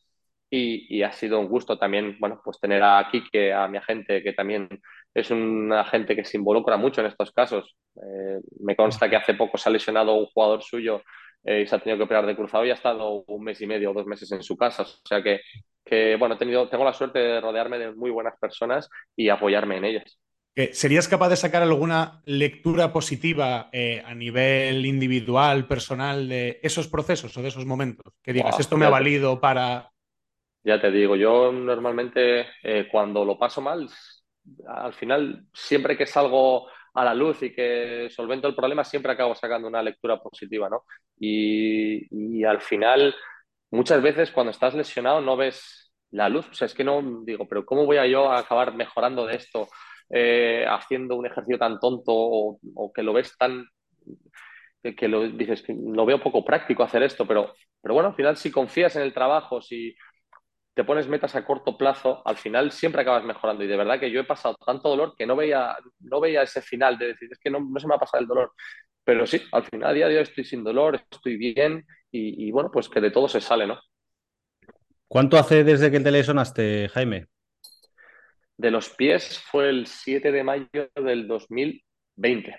[0.51, 4.69] y, ha sido un gusto también, bueno, pues tener a a mi agente, que también
[5.15, 7.77] es un agente que se involucra mucho en estos casos.
[7.97, 11.03] Eh, me consta que hace poco se ha lesionado un jugador suyo
[11.45, 13.67] eh, y se ha tenido que operar de cruzado y ha estado un mes y
[13.67, 14.83] medio o dos meses en su casa.
[14.83, 15.41] O sea que,
[15.85, 19.77] que bueno, he tenido, tengo la suerte de rodearme de muy buenas personas y apoyarme
[19.77, 20.19] en ellas.
[20.71, 27.37] ¿Serías capaz de sacar alguna lectura positiva eh, a nivel individual, personal, de esos procesos
[27.37, 28.13] o de esos momentos?
[28.23, 29.91] Que digas, esto me ha valido para
[30.65, 33.87] ya te digo, yo normalmente eh, cuando lo paso mal,
[34.67, 39.35] al final, siempre que salgo a la luz y que solvento el problema, siempre acabo
[39.35, 40.85] sacando una lectura positiva, ¿no?
[41.19, 43.15] Y, al final,
[43.71, 46.49] muchas veces cuando estás lesionado no ves la luz.
[46.49, 49.37] O sea, es que no digo, pero ¿cómo voy a yo a acabar mejorando de
[49.37, 49.69] esto
[50.11, 53.67] eh, haciendo un ejercicio tan tonto o, que lo ves tan
[54.83, 58.37] que, lo dices que lo veo poco práctico hacer esto, pero, pero bueno, al final
[58.37, 59.97] si confías en el trabajo, si,
[60.75, 63.63] te pones metas a corto plazo, al final siempre acabas mejorando.
[63.63, 66.61] Y de verdad que yo he pasado tanto dolor que no veía, no veía ese
[66.61, 68.53] final de decir, es que no, se me ha pasado el dolor.
[69.05, 72.71] Pero sí, al final, a día de hoy estoy sin dolor, estoy bien y, bueno,
[72.73, 73.81] pues que de todo se sale, ¿no?
[75.09, 77.27] ¿Cuánto hace desde que te lesionaste, Jaime?
[78.57, 82.57] De los pies fue el 7 de mayo del 2020.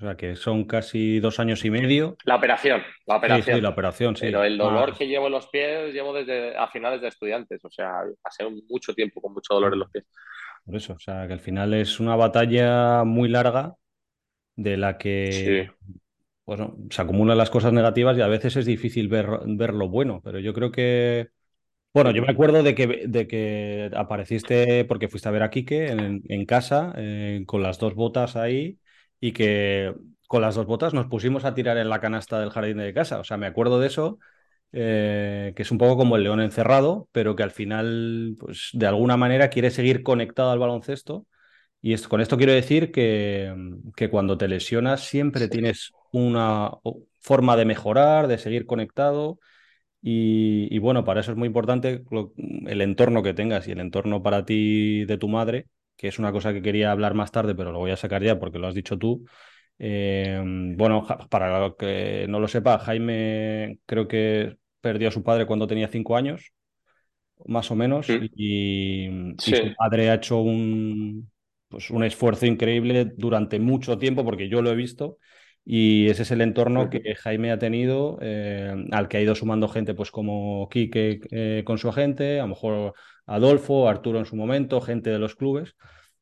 [0.00, 2.16] O sea, que son casi dos años y medio.
[2.24, 3.56] La operación, la operación.
[3.56, 4.26] Sí, la operación, sí.
[4.26, 7.62] Pero el dolor que llevo en los pies llevo desde a finales de estudiantes.
[7.62, 10.06] O sea, pasé mucho tiempo con mucho dolor en los pies.
[10.64, 13.74] Por eso, o sea, que al final es una batalla muy larga
[14.56, 15.70] de la que
[16.46, 20.20] bueno, se acumulan las cosas negativas y a veces es difícil ver, ver lo bueno.
[20.24, 21.28] Pero yo creo que.
[21.94, 25.88] Bueno, yo me acuerdo de que, de que apareciste porque fuiste a ver a Quique
[25.88, 28.79] en, en casa eh, con las dos botas ahí
[29.20, 29.94] y que
[30.28, 33.18] con las dos botas nos pusimos a tirar en la canasta del jardín de casa.
[33.20, 34.18] O sea, me acuerdo de eso,
[34.72, 38.86] eh, que es un poco como el león encerrado, pero que al final, pues de
[38.86, 41.26] alguna manera quiere seguir conectado al baloncesto.
[41.82, 43.54] Y con esto quiero decir que,
[43.96, 46.70] que cuando te lesionas siempre tienes una
[47.20, 49.38] forma de mejorar, de seguir conectado.
[50.02, 52.04] Y, y, bueno, para eso es muy importante
[52.66, 55.66] el entorno que tengas y el entorno para ti de tu madre,
[56.00, 58.38] que es una cosa que quería hablar más tarde, pero lo voy a sacar ya
[58.38, 59.26] porque lo has dicho tú.
[59.78, 60.42] Eh,
[60.74, 65.66] bueno, para lo que no lo sepa, Jaime creo que perdió a su padre cuando
[65.66, 66.52] tenía cinco años,
[67.44, 71.30] más o menos, y, su padre ha hecho un,
[71.68, 75.18] pues, un esfuerzo increíble durante mucho tiempo, porque yo lo he visto,
[75.66, 79.68] y ese es el entorno que Jaime ha tenido, eh, al que ha ido sumando
[79.68, 82.94] gente, pues como Quique eh, con su agente, a lo mejor
[83.30, 85.76] Adolfo, Arturo en su momento, gente de los clubes.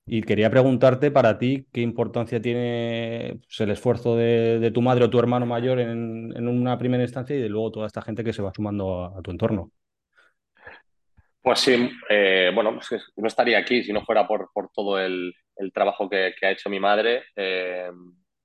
[0.05, 5.11] Y quería preguntarte para ti qué importancia tiene pues, el esfuerzo de, tu madre o
[5.11, 8.43] tu hermano mayor en, una primera instancia y de luego toda esta gente que se
[8.43, 9.71] va sumando a, tu entorno.
[11.43, 12.79] Pues sí, eh, bueno,
[13.17, 15.35] no estaría aquí si no fuera por, todo el,
[15.73, 17.91] trabajo que, ha hecho mi madre, eh,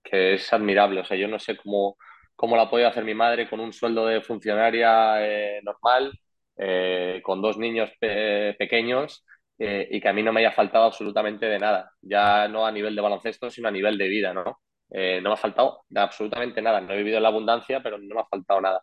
[0.01, 1.01] que es admirable.
[1.01, 1.97] O sea, yo no sé cómo,
[2.35, 6.13] cómo la ha podido hacer mi madre con un sueldo de funcionaria eh, normal,
[6.55, 9.25] eh, con dos niños pequeños
[9.57, 12.71] eh, y que a mí no me haya faltado absolutamente de nada, ya no a
[12.71, 14.59] nivel de baloncesto, sino a nivel de vida, ¿no?
[14.91, 18.15] Eh, no me ha faltado absolutamente nada, no he vivido en la abundancia, pero no
[18.15, 18.81] me ha faltado nada.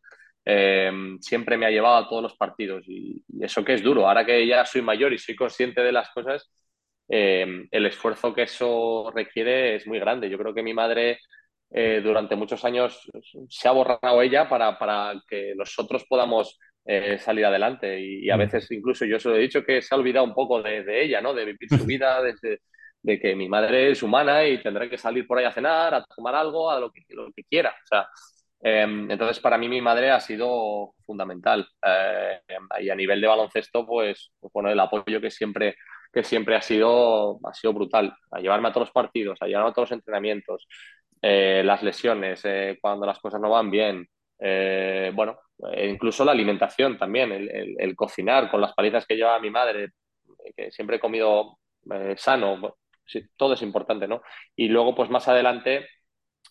[1.21, 4.47] siempre me ha llevado a todos los partidos y, eso que es duro, ahora que
[4.47, 6.51] ya soy mayor y soy consciente de las cosas,
[7.09, 10.31] el esfuerzo que eso requiere es muy grande.
[10.31, 11.19] Yo creo que mi madre
[12.03, 13.09] durante muchos años
[13.49, 18.01] se ha borrado ella para, para que nosotros podamos eh, salir adelante.
[18.01, 18.38] Y, a mm.
[18.38, 21.21] veces incluso yo se lo he dicho que se ha olvidado un poco de, ella,
[21.21, 21.35] ¿no?
[21.35, 22.61] De vivir su vida, desde,
[23.03, 26.05] de que mi madre es humana y tendrá que salir por ahí a cenar, a
[26.05, 27.71] tomar algo, a lo que, lo que quiera.
[27.71, 28.09] O sea,
[28.62, 31.69] em, entonces para mí mi madre ha sido fundamental.
[31.87, 32.40] Eh,
[32.81, 35.77] y a nivel de baloncesto, pues, pues, bueno, el apoyo que siempre
[36.12, 39.71] que siempre ha sido, ha sido brutal, a llevarme a todos los partidos, a llevarme
[39.71, 40.66] a todos los entrenamientos,
[41.23, 42.43] eh, las lesiones,
[42.81, 44.09] cuando las cosas no van bien,
[45.14, 45.38] bueno,
[45.73, 49.90] e incluso la alimentación también, el, cocinar con las palizas que lleva mi madre,
[50.57, 51.59] que siempre he comido
[51.92, 52.77] eh, sano,
[53.37, 54.23] todo es importante, ¿no?
[54.57, 55.87] Y luego, pues más adelante,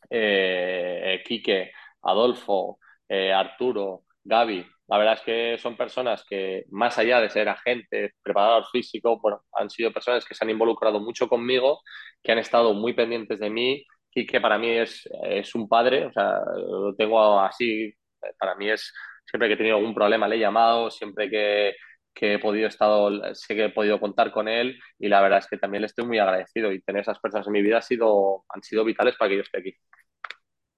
[0.10, 7.22] eh, Quique, Adolfo, eh, Arturo, Gaby, la verdad es que son personas que, más allá
[7.22, 11.82] de ser agentes, preparador físico, bueno, han sido personas que se han involucrado mucho conmigo,
[12.24, 16.08] que han estado muy pendientes de mí y que para mí es, es un padre,
[16.08, 17.94] o sea, lo tengo así,
[18.38, 18.94] para mí es,
[19.26, 21.76] siempre que he tenido algún problema le he llamado, siempre que,
[22.14, 25.48] que he podido estado, sé que he podido contar con él y la verdad es
[25.48, 28.46] que también le estoy muy agradecido y tener esas personas en mi vida ha sido,
[28.50, 29.76] han sido vitales para que yo esté aquí.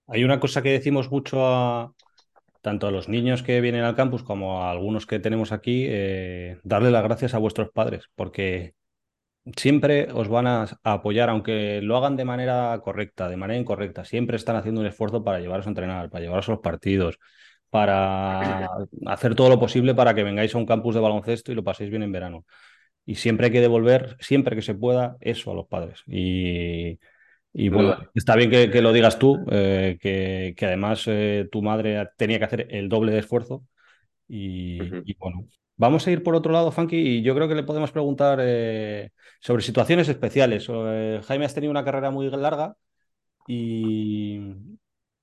[0.08, 1.94] Hay una cosa que decimos mucho a,
[2.62, 6.60] tanto a los niños que vienen al campus como a algunos que tenemos aquí, eh,
[6.64, 8.76] darle las gracias a vuestros padres, porque
[9.56, 14.38] siempre os van a, apoyar, aunque lo hagan de manera correcta, de manera incorrecta, siempre
[14.38, 17.20] están haciendo un esfuerzo para llevaros a entrenar, para llevaros a los partidos,
[17.70, 18.68] para
[19.08, 21.90] hacer todo lo posible para que vengáis a un campus de baloncesto y lo paséis
[21.90, 22.46] bien en verano.
[23.06, 26.04] Y siempre hay que devolver, siempre que se pueda, eso a los padres.
[26.06, 27.00] Y,
[27.54, 32.08] y bueno, está bien que, lo digas tú, eh, que, que, además eh, tu madre
[32.16, 33.66] tenía que hacer el doble de esfuerzo.
[34.28, 34.80] Y,
[35.18, 35.46] bueno,
[35.78, 39.12] vamos a ir por otro lado, Funky, y yo creo que le podemos preguntar eh,
[39.40, 40.68] sobre situaciones especiales.
[40.68, 42.76] Jaime, has tenido una carrera muy larga
[43.48, 44.40] y,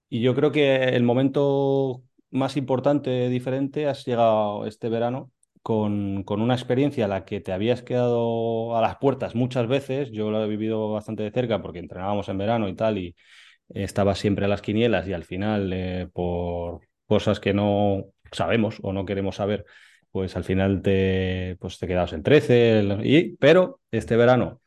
[0.09, 5.33] y yo creo que el momento más importante, diferente, has llegado este verano
[5.63, 10.11] con, con, una experiencia a la que te habías quedado a las puertas muchas veces.
[10.13, 13.17] Yo lo he vivido bastante de cerca porque entrenábamos en verano y tal, y
[13.69, 18.93] estaba siempre a las quinielas y al final, eh, por cosas que no sabemos o
[18.93, 19.65] no queremos saber,
[20.11, 23.01] pues al final te, pues te quedas en 13.
[23.05, 24.61] Y, pero este verano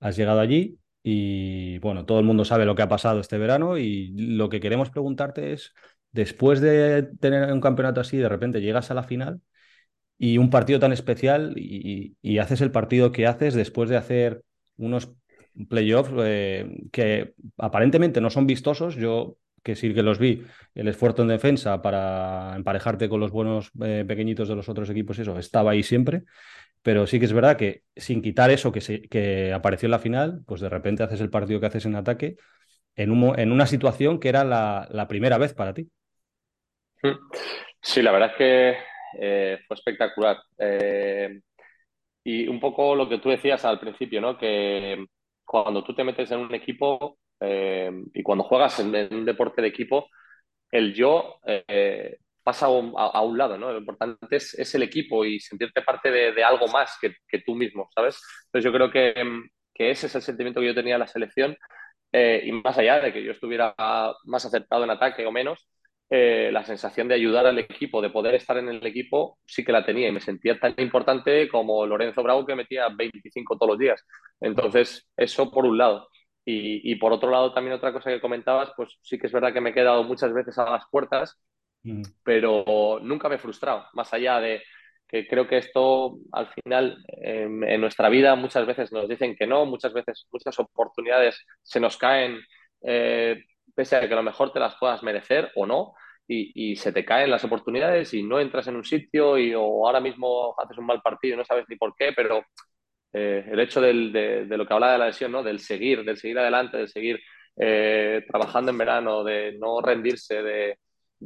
[0.00, 3.78] has llegado allí y bueno, todo el mundo sabe lo que ha pasado este verano
[3.78, 5.72] y lo que queremos preguntarte es,
[6.12, 9.40] después de tener un campeonato así, de repente llegas a la final
[10.18, 14.42] y un partido tan especial y, haces el partido que haces después de hacer
[14.76, 15.12] unos
[15.68, 18.96] playoffs eh, que aparentemente no son vistosos.
[18.96, 20.44] Yo que sí que los vi,
[20.76, 25.18] el esfuerzo en defensa para emparejarte con los buenos eh, pequeñitos de los otros equipos,
[25.18, 26.22] eso estaba ahí siempre.
[26.82, 29.98] Pero sí que es verdad que sin quitar eso que, se, que apareció en la
[29.98, 32.36] final, pues de repente haces el partido que haces en ataque
[32.94, 35.90] en, un, en una situación que era la, primera vez para ti.
[37.82, 38.76] Sí, la verdad es que
[39.18, 40.36] eh, fue espectacular.
[40.58, 41.40] Eh,
[42.22, 44.38] y un poco lo que tú decías al principio, ¿no?
[44.38, 45.04] Que
[45.44, 49.68] cuando tú te metes en un equipo eh, y cuando juegas en, un deporte de
[49.68, 50.08] equipo,
[50.70, 51.40] el yo
[52.42, 52.70] pasa a
[53.22, 53.72] un, lado, ¿no?
[53.72, 58.20] Lo importante es, el equipo y sentirte parte de, algo más que, tú mismo, ¿sabes?
[58.46, 59.14] Entonces yo creo que,
[59.74, 61.56] que, ese es el sentimiento que yo tenía en la selección
[62.12, 63.74] y más allá de que yo estuviera
[64.24, 65.68] más aceptado en ataque o menos,
[66.08, 69.72] eh, la sensación de ayudar al equipo, de poder estar en el equipo, sí que
[69.72, 73.78] la tenía y me sentía tan importante como Lorenzo Bravo que metía 25 todos los
[73.78, 74.06] días.
[74.40, 76.08] Entonces, eso por un lado.
[76.48, 79.60] Y, por otro lado, también otra cosa que comentabas, pues sí que es verdad que
[79.60, 81.36] me he quedado muchas veces a las puertas,
[81.82, 82.02] mm.
[82.22, 84.62] pero nunca me he frustrado, más allá de
[85.08, 89.66] que creo que esto al final en nuestra vida muchas veces nos dicen que no,
[89.66, 92.40] muchas veces muchas oportunidades se nos caen
[92.82, 95.94] eh, pese a que a lo mejor te las puedas merecer o no,
[96.28, 100.00] y, se te caen las oportunidades y no entras en un sitio y o ahora
[100.00, 102.42] mismo haces un mal partido y no sabes ni por qué, pero
[103.12, 105.42] eh, el hecho de, lo que hablaba de la lesión, ¿no?
[105.42, 107.20] del seguir, del seguir adelante, de seguir
[107.56, 110.78] eh, trabajando en verano, de no rendirse, de,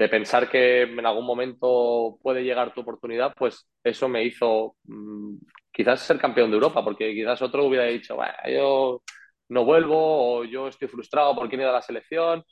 [0.08, 5.36] pensar que en algún momento puede llegar tu oportunidad, pues eso me hizo mm,
[5.72, 9.02] quizás ser campeón de Europa, porque quizás otro hubiera dicho, bueno, yo
[9.48, 12.44] no vuelvo o yo estoy frustrado porque he ido a la selección.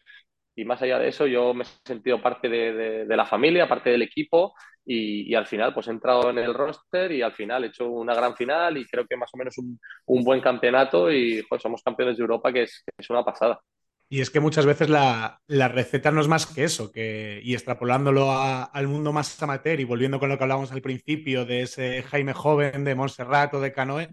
[0.58, 4.02] Y más allá de eso, yo me he sentido parte de, la familia, parte del
[4.02, 7.88] equipo y, al final pues he entrado en el roster y al final he hecho
[7.88, 12.16] una gran final y creo que más o menos un, buen campeonato y somos campeones
[12.16, 13.60] de Europa que es, una pasada.
[14.08, 18.32] Y es que muchas veces la, receta no es más que eso, que, y extrapolándolo
[18.32, 22.32] al mundo más amateur y volviendo con lo que hablábamos al principio de ese Jaime
[22.32, 24.08] joven de Montserrat o de Canoe,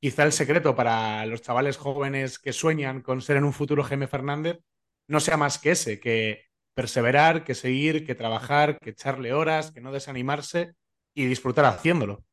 [0.00, 4.06] quizá el secreto para los chavales jóvenes que sueñan con ser en un futuro Jaime
[4.06, 4.60] Fernández
[5.06, 9.80] no sea más que ese, que perseverar, que seguir, que trabajar, que echarle horas, que
[9.80, 10.74] no desanimarse
[11.14, 12.24] y disfrutar haciéndolo.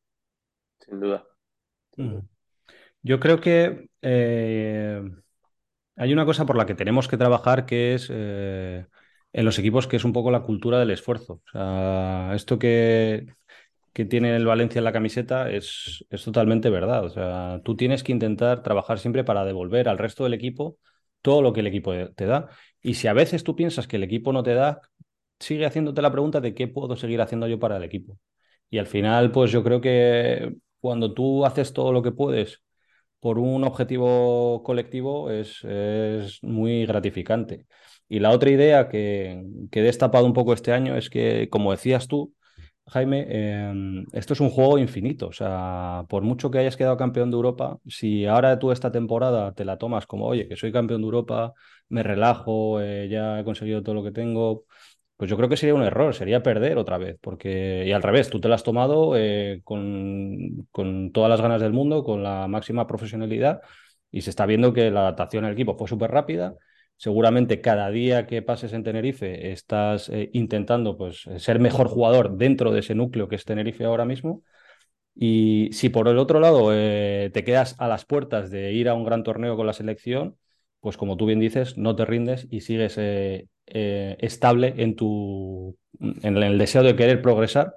[0.78, 1.24] Sin duda.
[1.96, 2.18] Mm.
[3.02, 5.02] Yo creo que eh,
[5.96, 8.86] hay una cosa por la que tenemos que trabajar que es eh,
[9.32, 11.42] en los equipos, que es un poco la cultura del esfuerzo.
[11.46, 13.26] O sea, esto que,
[13.92, 17.04] que tiene el Valencia en la camiseta es, es totalmente verdad.
[17.04, 20.78] O sea, tú tienes que intentar trabajar siempre para devolver al resto del equipo
[21.22, 22.48] todo lo que el equipo te da.
[22.82, 24.80] Y si a veces tú piensas que el equipo no te da,
[25.38, 28.18] sigue haciéndote la pregunta de qué puedo seguir haciendo yo para el equipo.
[28.70, 32.62] Y al final, pues yo creo que cuando tú haces todo lo que puedes
[33.20, 37.66] por un objetivo colectivo es, es muy gratificante.
[38.08, 41.70] Y la otra idea que, que he destapado un poco este año es que, como
[41.72, 42.34] decías tú,
[42.92, 43.26] Jaime,
[43.70, 45.28] em, esto es un juego infinito.
[45.28, 49.52] O sea, por mucho que hayas quedado campeón de Europa, si ahora tú esta temporada
[49.54, 51.54] te la tomas como, oye, que soy campeón de Europa,
[51.88, 54.64] me relajo, eh, ya he conseguido todo lo que tengo,
[55.16, 57.16] pues yo creo que sería un error, sería perder otra vez.
[57.20, 61.60] Porque, y al revés, tú te la has tomado eh, con, con todas las ganas
[61.60, 63.60] del mundo, con la máxima profesionalidad,
[64.10, 66.56] y se está viendo que la adaptación al equipo fue súper rápida
[67.00, 72.72] Seguramente cada día que pases en Tenerife estás eh, intentando pues, ser mejor jugador dentro
[72.72, 74.42] de ese núcleo que es Tenerife ahora mismo.
[75.14, 78.94] Y si por el otro lado eh, te quedas a las puertas de ir a
[78.94, 80.36] un gran torneo con la selección,
[80.80, 86.36] pues como tú bien dices, no te rindes y sigues eh, estable en, tu, en
[86.36, 87.76] el deseo de querer progresar.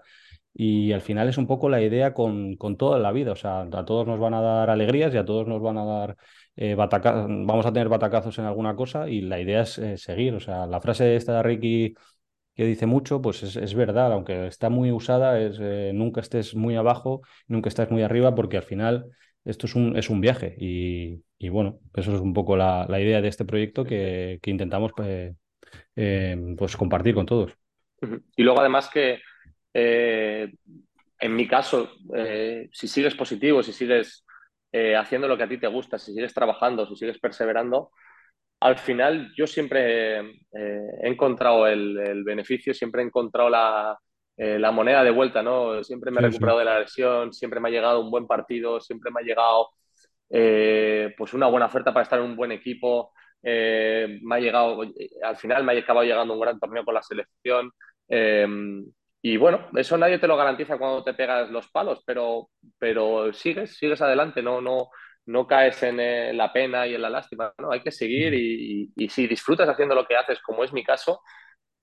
[0.53, 3.31] Y al final es un poco la idea con, con toda la vida.
[3.31, 5.85] O sea, a todos nos van a dar alegrías y a todos nos van a
[5.85, 6.17] dar
[6.55, 10.35] eh, vamos a tener batacazos en alguna cosa y la idea es eh, seguir.
[10.35, 11.95] O sea, la frase esta de Ricky
[12.55, 16.75] que dice mucho, pues es, verdad, aunque está muy usada, es eh, nunca estés muy
[16.75, 19.07] abajo, nunca estés muy arriba, porque al final
[19.43, 20.55] esto es un, es un viaje.
[20.59, 25.33] Y, bueno, eso es un poco la, idea de este proyecto que, intentamos pues,
[25.95, 27.51] pues compartir con todos.
[28.35, 29.19] Y luego además que
[29.73, 31.89] en mi caso,
[32.71, 34.23] si sigues positivo, si sigues
[34.75, 37.91] eh, haciendo lo que a ti te gusta, si sigues trabajando, si sigues perseverando,
[38.59, 43.49] al final yo siempre eh, he encontrado el, beneficio, siempre he encontrado
[44.35, 45.83] eh, la, moneda de vuelta, ¿no?
[45.83, 49.11] Siempre me he recuperado de la lesión, siempre me ha llegado un buen partido, siempre
[49.11, 49.69] me ha llegado
[51.17, 53.13] pues una buena oferta para estar en un buen equipo,
[53.43, 54.81] me ha llegado,
[55.21, 57.71] al final me ha acabado llegando un gran torneo con la selección.
[59.25, 63.77] Y bueno, eso nadie te lo garantiza cuando te pegas los palos, pero, pero sigues,
[63.77, 64.89] sigues adelante, no, no,
[65.27, 67.71] no caes en eh, la pena y en la lástima, ¿no?
[67.71, 71.21] Hay que seguir y, si disfrutas haciendo lo que haces, como es mi caso,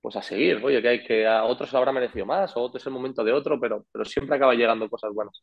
[0.03, 0.63] pues a seguir.
[0.63, 3.33] Oye, que, hay, que a otros habrá merecido más, o otro es el momento de
[3.33, 5.43] otro, pero, pero siempre acaba llegando cosas buenas.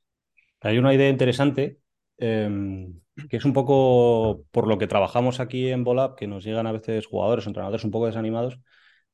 [0.61, 1.79] Hay una idea interesante,
[2.19, 2.93] em,
[3.27, 6.73] que es un poco por lo que trabajamos aquí en Volab, que nos llegan a
[6.73, 8.59] veces jugadores, entrenadores un poco desanimados,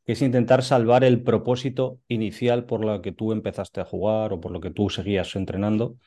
[0.06, 4.51] es intentar salvar el propósito inicial por lo que tú empezaste a jugar o por
[4.51, 5.97] lo que tú seguías entrenando,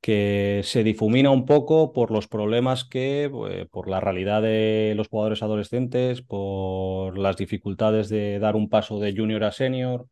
[0.00, 5.08] que se difumina un poco por los problemas que, eh, por la realidad de los
[5.08, 10.08] jugadores adolescentes, por las dificultades de dar un paso de junior a senior,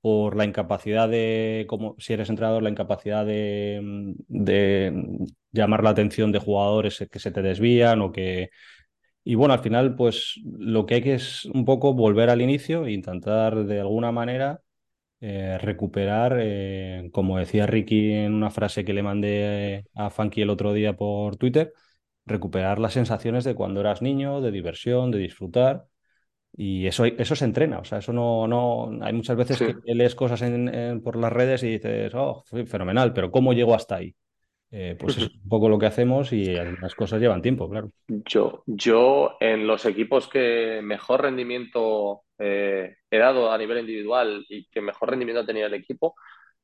[0.00, 5.04] por la incapacidad de, como si eres entrenador, la incapacidad de, de
[5.52, 8.50] llamar la atención de jugadores que se te desvían o que
[9.24, 12.86] y bueno, al final, pues lo que hay que es un poco volver al inicio
[12.86, 14.62] e intentar de alguna manera
[15.20, 20.50] eh, recuperar, eh, como decía Ricky en una frase que le mandé a Funky el
[20.50, 21.72] otro día por Twitter,
[22.24, 25.86] recuperar las sensaciones de cuando eras niño, de diversión, de disfrutar.
[26.56, 30.14] Y eso, eso se entrena, o sea, eso no, no, hay muchas veces que lees
[30.14, 30.42] cosas
[31.04, 34.16] por las redes y dices, oh, fenomenal, pero ¿cómo llego hasta ahí?
[34.70, 37.90] Eh, pues es un poco lo que hacemos y algunas cosas llevan tiempo, claro.
[38.06, 44.68] Yo, yo en los equipos que mejor rendimiento eh, he dado a nivel individual y
[44.68, 46.16] que mejor rendimiento ha tenido el equipo,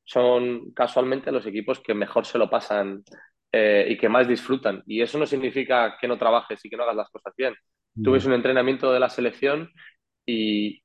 [0.03, 3.03] son casualmente los equipos que mejor se lo pasan
[3.51, 4.83] eh, y que más disfrutan.
[4.85, 7.55] Y eso no significa que no trabajes y que no hagas las cosas bien.
[8.03, 9.71] Tuve un entrenamiento de la selección
[10.25, 10.83] y,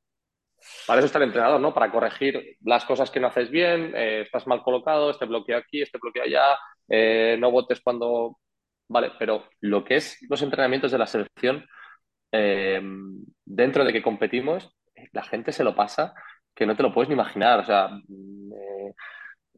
[0.87, 1.75] para eso está el entrenador, ¿no?
[1.75, 5.99] Para corregir las cosas que no haces bien, estás mal colocado, este bloqueo aquí, este
[6.01, 6.57] bloqueo allá,
[6.91, 8.38] eh, no votes cuando...
[8.88, 11.64] Vale, pero lo que es los entrenamientos de la selección,
[12.32, 12.82] eh,
[13.45, 14.76] dentro de que competimos,
[15.12, 16.12] la gente se lo pasa
[16.55, 17.61] que no te lo puedes ni imaginar.
[17.61, 17.91] O sea,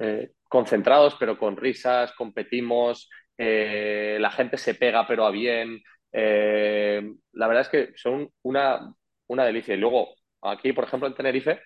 [0.00, 3.08] eh, concentrados pero con risas, competimos,
[3.38, 5.82] la gente se pega pero a bien.
[6.12, 8.94] la verdad es que son una,
[9.28, 9.74] una delicia.
[9.74, 11.60] Y luego, aquí, por ejemplo, en Tenerife,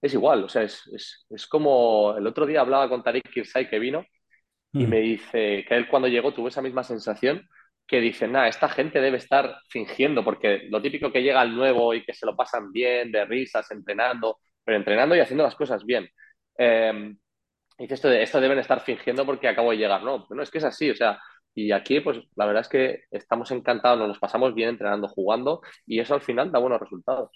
[0.00, 0.44] es igual.
[0.44, 4.06] O sea, es, es, es como el otro día hablaba con Tariq Kirsay que vino
[4.72, 5.02] y me mm.
[5.02, 7.48] dice que él cuando llegó tuvo esa misma sensación
[7.86, 11.92] que dice, nada, esta gente debe estar fingiendo, porque lo típico que llega al nuevo
[11.92, 15.84] y que se lo pasan bien, de risas, entrenando, pero entrenando y haciendo las cosas
[15.84, 16.08] bien.
[16.56, 17.14] Eh,
[17.78, 20.04] dice, esto, de, esto deben estar fingiendo porque acabo de llegar.
[20.04, 21.18] No, no, es que es así, o sea,
[21.54, 25.98] y aquí, pues la verdad es que estamos encantados, nos pasamos bien entrenando, jugando, y
[25.98, 27.30] eso al final da buenos resultados.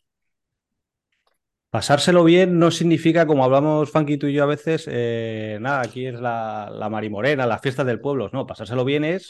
[1.74, 6.06] Pasárselo bien no significa, como hablamos Funky tú y yo a veces, eh, nada, aquí
[6.06, 8.30] es la, la marimorena, las fiestas del pueblo.
[8.32, 9.28] No, pasárselo bien es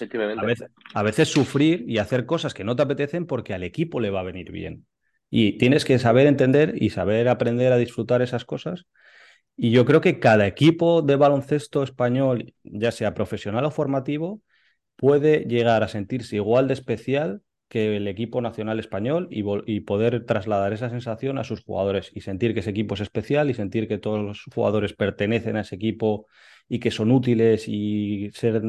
[0.94, 4.20] a veces, sufrir y hacer cosas que no te apetecen porque al equipo le va
[4.20, 4.84] a venir bien.
[5.30, 8.84] Y tienes que saber entender y saber aprender a disfrutar esas cosas.
[9.56, 14.42] Y yo creo que cada equipo de baloncesto español, ya sea profesional o formativo,
[14.96, 20.24] puede llegar a sentirse igual de especial que el equipo nacional español y, y, poder
[20.26, 23.88] trasladar esa sensación a sus jugadores y sentir que ese equipo es especial y sentir
[23.88, 26.26] que todos los jugadores pertenecen a ese equipo
[26.68, 28.62] y que son útiles y ser,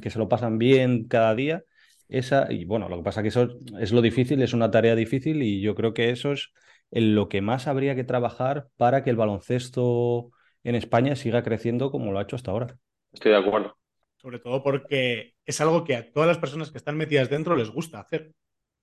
[0.00, 1.64] que se lo pasan bien cada día.
[2.08, 5.42] Esa, y bueno, lo que pasa que eso es lo difícil, es una tarea difícil
[5.42, 6.52] y yo creo que eso es
[6.90, 10.30] en lo que más habría que trabajar para que el baloncesto
[10.62, 12.78] en España siga creciendo como lo ha hecho hasta ahora.
[13.12, 13.76] Estoy de acuerdo.
[14.26, 17.70] Sobre todo porque es algo que a todas las personas que están metidas dentro les
[17.70, 18.32] gusta hacer.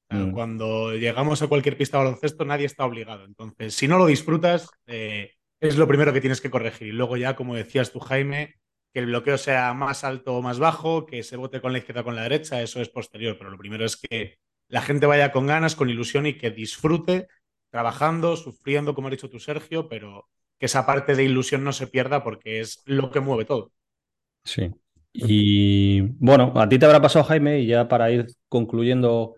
[0.08, 0.32] Mm.
[0.32, 3.26] Cuando llegamos a cualquier pista de baloncesto, nadie está obligado.
[3.26, 6.88] Entonces, si no lo disfrutas, eh, es lo primero que tienes que corregir.
[6.88, 8.56] Y luego ya, como decías tú, Jaime,
[8.94, 12.04] que el bloqueo sea más alto o más bajo, que se vote con la izquierda
[12.04, 13.36] o con la derecha, eso es posterior.
[13.38, 14.38] Pero lo primero es que
[14.70, 17.28] la gente vaya con ganas, con ilusión y que disfrute
[17.70, 21.88] trabajando, sufriendo, como ha dicho tú, Sergio, pero que esa parte de ilusión no se
[21.88, 23.74] pierda porque es lo que mueve todo.
[24.46, 24.72] Sí.
[25.14, 29.36] Y bueno, a ti te habrá pasado, Jaime, y ya para ir concluyendo,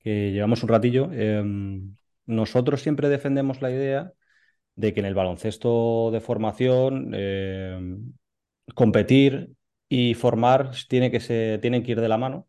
[0.00, 1.96] que llevamos un ratillo, em,
[2.26, 4.12] nosotros siempre defendemos la idea
[4.76, 8.14] de que en el baloncesto de formación em,
[8.74, 9.52] competir
[9.88, 12.48] y formar tiene que se, tienen que ir de la mano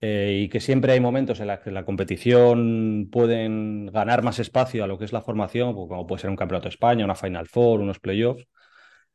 [0.00, 4.84] eh, y que siempre hay momentos en los que la competición pueden ganar más espacio
[4.84, 7.14] a lo que es la formación, pues como puede ser un campeonato de España, una
[7.14, 8.46] Final Four, unos playoffs,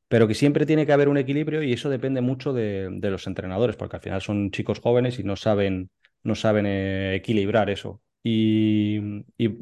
[0.10, 3.76] pero que siempre tiene que haber un equilibrio y eso depende mucho de, los entrenadores,
[3.76, 5.92] porque al final son chicos jóvenes y no saben,
[6.24, 8.02] no saben eh, equilibrar eso.
[8.24, 9.00] Y,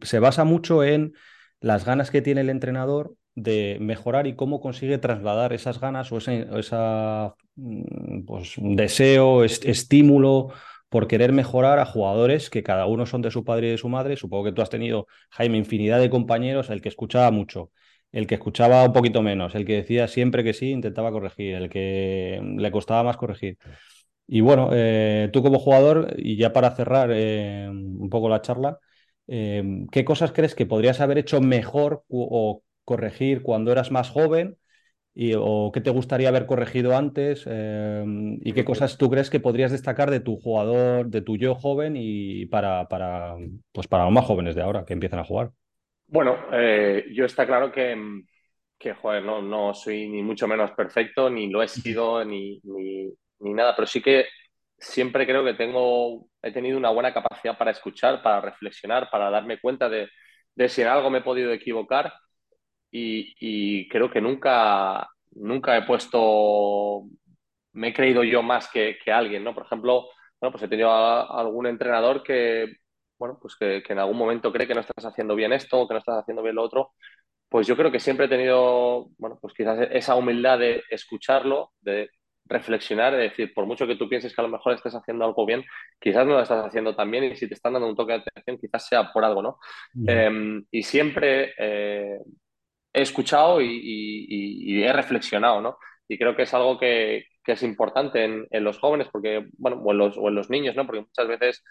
[0.02, 1.14] se basa mucho en
[1.60, 6.18] las ganas que tiene el entrenador de mejorar y cómo consigue trasladar esas ganas o
[6.18, 10.54] ese esa, mm, pues, deseo, estímulo
[10.90, 13.90] por querer mejorar a jugadores que cada uno son de su padre y de su
[13.90, 14.16] madre.
[14.16, 17.72] Supongo que tú has tenido, Jaime, infinidad de compañeros, el que escuchaba mucho,
[18.12, 21.70] el que escuchaba un poquito menos, el que decía siempre que sí, intentaba corregir, el
[21.70, 23.58] que le costaba más corregir.
[24.28, 28.80] Y bueno, eh, tú como jugador, y ya para cerrar eh, un poco la charla,
[29.28, 34.58] eh, ¿qué cosas crees que podrías haber hecho mejor o corregir cuando eras más joven
[35.38, 40.12] o qué te gustaría haber corregido antes y qué cosas tú crees que podrías destacar
[40.12, 43.36] de tu jugador, de tu yo joven y para, para,
[43.72, 45.52] pues para los más jóvenes de ahora que empiezan a jugar.
[46.08, 47.96] Bueno, eh, yo está claro que,
[48.78, 53.14] que joder, no, no, soy ni mucho menos perfecto, ni lo he sido, ni, ni,
[53.40, 54.26] ni, nada, pero sí que
[54.78, 59.60] siempre creo que tengo, he tenido una buena capacidad para escuchar, para reflexionar, para darme
[59.60, 60.08] cuenta de,
[60.56, 62.14] de si en algo me he podido equivocar
[62.92, 67.04] y, creo que nunca, nunca he puesto,
[67.74, 69.54] me he creído yo más que, que alguien, ¿no?
[69.54, 72.78] Por ejemplo, bueno, pues he tenido algún entrenador que,
[73.18, 75.88] bueno, pues que, que, en algún momento cree que no estás haciendo bien esto o
[75.88, 76.92] que no estás haciendo bien lo otro.
[77.50, 82.10] Pues yo creo que siempre he tenido, bueno, pues quizás esa humildad de escucharlo, de
[82.50, 85.46] reflexionar, de decir, por mucho que tú pienses que a lo mejor estés haciendo algo
[85.46, 85.64] bien,
[86.00, 88.20] quizás no lo estás haciendo tan bien y si te están dando un toque de
[88.20, 89.60] atención, quizás sea por algo, ¿no?
[90.08, 92.20] Em, y siempre, eh,
[92.94, 95.78] he escuchado y, he reflexionado, ¿no?
[96.08, 99.98] Y creo que es algo que, es importante en, los jóvenes, porque, bueno, o en
[99.98, 100.86] los, o en los, niños, ¿no?
[100.86, 101.64] Porque muchas veces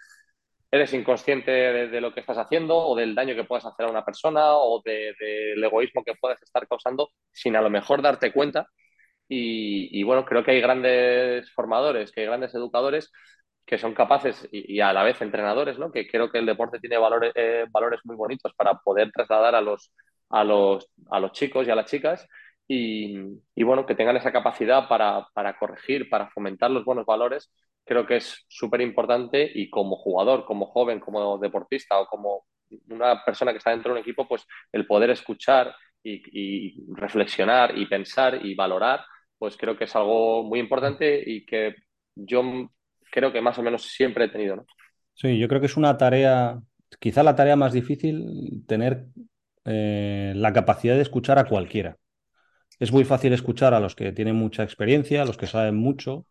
[0.71, 4.05] eres inconsciente de, lo que estás haciendo o del daño que puedes hacer a una
[4.05, 8.67] persona o del egoísmo que puedes estar causando sin a lo mejor darte cuenta.
[9.29, 13.11] Y, bueno, creo que hay grandes formadores, que hay grandes educadores
[13.65, 15.91] que son capaces y, a la vez entrenadores, ¿no?
[15.91, 19.61] Que creo que el deporte tiene valores, eh, valores muy bonitos para poder trasladar a
[19.61, 19.91] los,
[20.29, 22.27] a los, a los chicos y a las chicas
[22.67, 27.51] y, bueno, que tengan esa capacidad para, para, corregir, para fomentar los buenos valores,
[27.87, 32.45] creo que es súper importante y como jugador, como joven, como deportista o como
[32.89, 35.73] una persona que está dentro de un equipo, pues el poder escuchar
[36.03, 39.01] y, reflexionar y pensar y valorar,
[39.37, 41.75] pues creo que es algo muy importante y que
[42.15, 42.69] yo
[43.11, 44.57] creo que más o menos siempre he tenido.
[44.57, 44.65] ¿no?
[45.13, 46.59] Sí, yo creo que es una tarea,
[46.99, 49.07] quizá la tarea más difícil, tener
[49.65, 51.97] eh, la capacidad de escuchar a cualquiera.
[52.79, 56.25] Es muy fácil escuchar a los que tienen mucha experiencia, a los que saben mucho,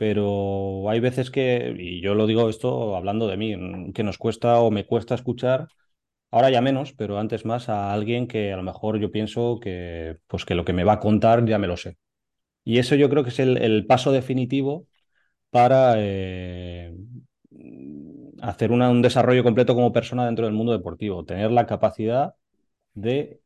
[0.00, 4.58] pero hay veces que, y yo lo digo esto hablando de mí, que nos cuesta
[4.60, 5.68] o me cuesta escuchar,
[6.30, 10.16] ahora ya menos, pero antes más a alguien que a lo mejor yo pienso que,
[10.26, 11.98] pues que lo que me va a contar ya me lo sé.
[12.64, 14.86] Y eso yo creo que es el, paso definitivo
[15.50, 16.94] para eh,
[18.40, 22.34] hacer un desarrollo completo como persona dentro del mundo deportivo, tener la capacidad
[22.94, 23.40] de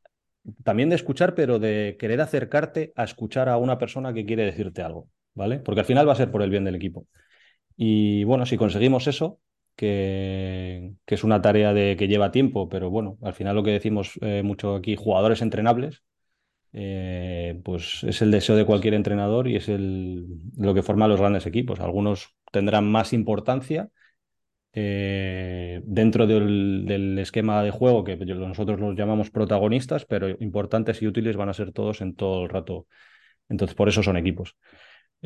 [0.65, 4.83] también de escuchar, pero de querer acercarte a escuchar a una persona que quiere decirte
[4.83, 5.59] algo, ¿vale?
[5.59, 7.07] Porque al final va a ser por el bien del equipo.
[7.77, 9.41] Y bueno, si conseguimos eso,
[9.77, 13.73] que, que es una tarea de, que lleva tiempo, pero bueno, al final lo que
[13.73, 16.03] decimos eh, mucho aquí, jugadores entrenables,
[16.73, 20.27] eh, pues es el deseo de cualquier entrenador y es el,
[20.57, 21.81] lo que forma los grandes equipos.
[21.81, 23.91] Algunos tendrán más importancia
[24.73, 31.37] eh, dentro del, esquema de juego que nosotros los llamamos protagonistas, pero importantes y útiles
[31.37, 32.89] van a ser todos en todo el rato.
[33.49, 34.57] Entonces, por eso son equipos.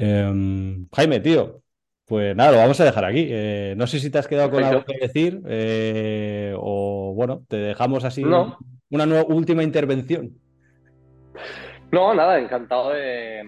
[0.01, 1.61] Em, Jaime, tío,
[2.07, 3.26] pues nada, lo vamos a dejar aquí.
[3.28, 7.57] Eh, no sé si te has quedado con algo que decir eh, o bueno, te
[7.57, 10.38] dejamos así una última intervención.
[11.90, 13.42] No, nada, encantado de,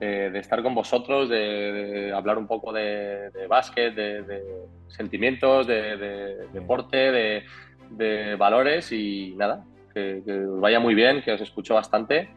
[0.00, 4.42] estar con vosotros, de, hablar un poco de, básquet, de,
[4.88, 7.44] sentimientos, de, deporte,
[7.90, 12.30] de, valores y nada, que, os vaya muy bien, que os escucho bastante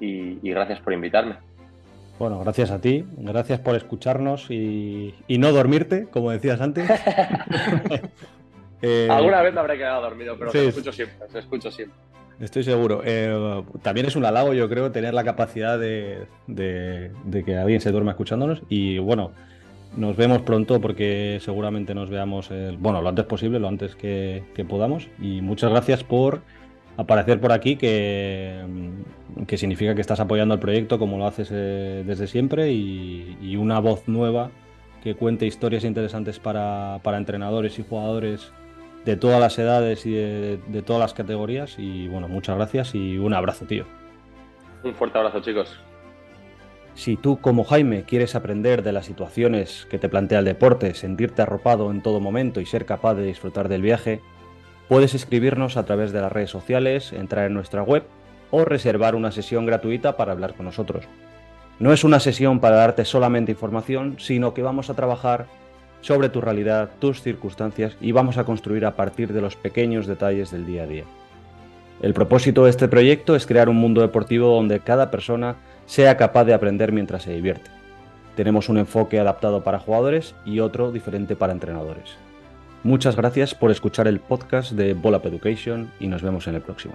[0.00, 1.36] y, gracias por invitarme.
[2.22, 6.88] Bueno, gracias a ti, gracias por escucharnos y, no dormirte, como decías antes.
[8.84, 11.96] Eh, Alguna vez me habré quedado dormido, pero te escucho siempre, te escucho siempre.
[12.40, 13.02] Estoy seguro.
[13.04, 18.10] Eh, también es un halago, yo creo, tener la capacidad de, que alguien se duerma
[18.10, 18.62] escuchándonos.
[18.68, 19.30] Y bueno,
[19.96, 25.06] nos vemos pronto porque seguramente nos veamos, bueno, lo antes posible, lo antes que, podamos.
[25.20, 26.40] Y muchas gracias por
[26.96, 28.64] aparecer por aquí, que,
[29.46, 33.80] que, significa que estás apoyando el proyecto como lo haces eh, desde siempre y, una
[33.80, 34.50] voz nueva
[35.02, 38.52] que cuente historias interesantes para, para entrenadores y jugadores
[39.04, 41.76] de todas las edades y de, todas las categorías.
[41.78, 43.84] Y bueno, muchas gracias y un abrazo, tío.
[44.84, 45.78] Un fuerte abrazo, chicos.
[46.94, 51.42] Si tú, como Jaime, quieres aprender de las situaciones que te plantea el deporte, sentirte
[51.42, 54.20] arropado en todo momento y ser capaz de disfrutar del viaje,
[54.92, 58.02] puedes escribirnos a través de las redes sociales, entrar en nuestra web
[58.50, 61.06] o reservar una sesión gratuita para hablar con nosotros.
[61.78, 65.46] No es una sesión para darte solamente información, sino que vamos a trabajar
[66.02, 70.50] sobre tu realidad, tus circunstancias y vamos a construir a partir de los pequeños detalles
[70.50, 71.04] del día a día.
[72.02, 76.44] El propósito de este proyecto es crear un mundo deportivo donde cada persona sea capaz
[76.44, 77.70] de aprender mientras se divierte.
[78.36, 82.18] Tenemos un enfoque adaptado para jugadores y otro diferente para entrenadores.
[82.84, 86.94] Muchas gracias por escuchar el podcast de Bolap Education y nos vemos en el próximo.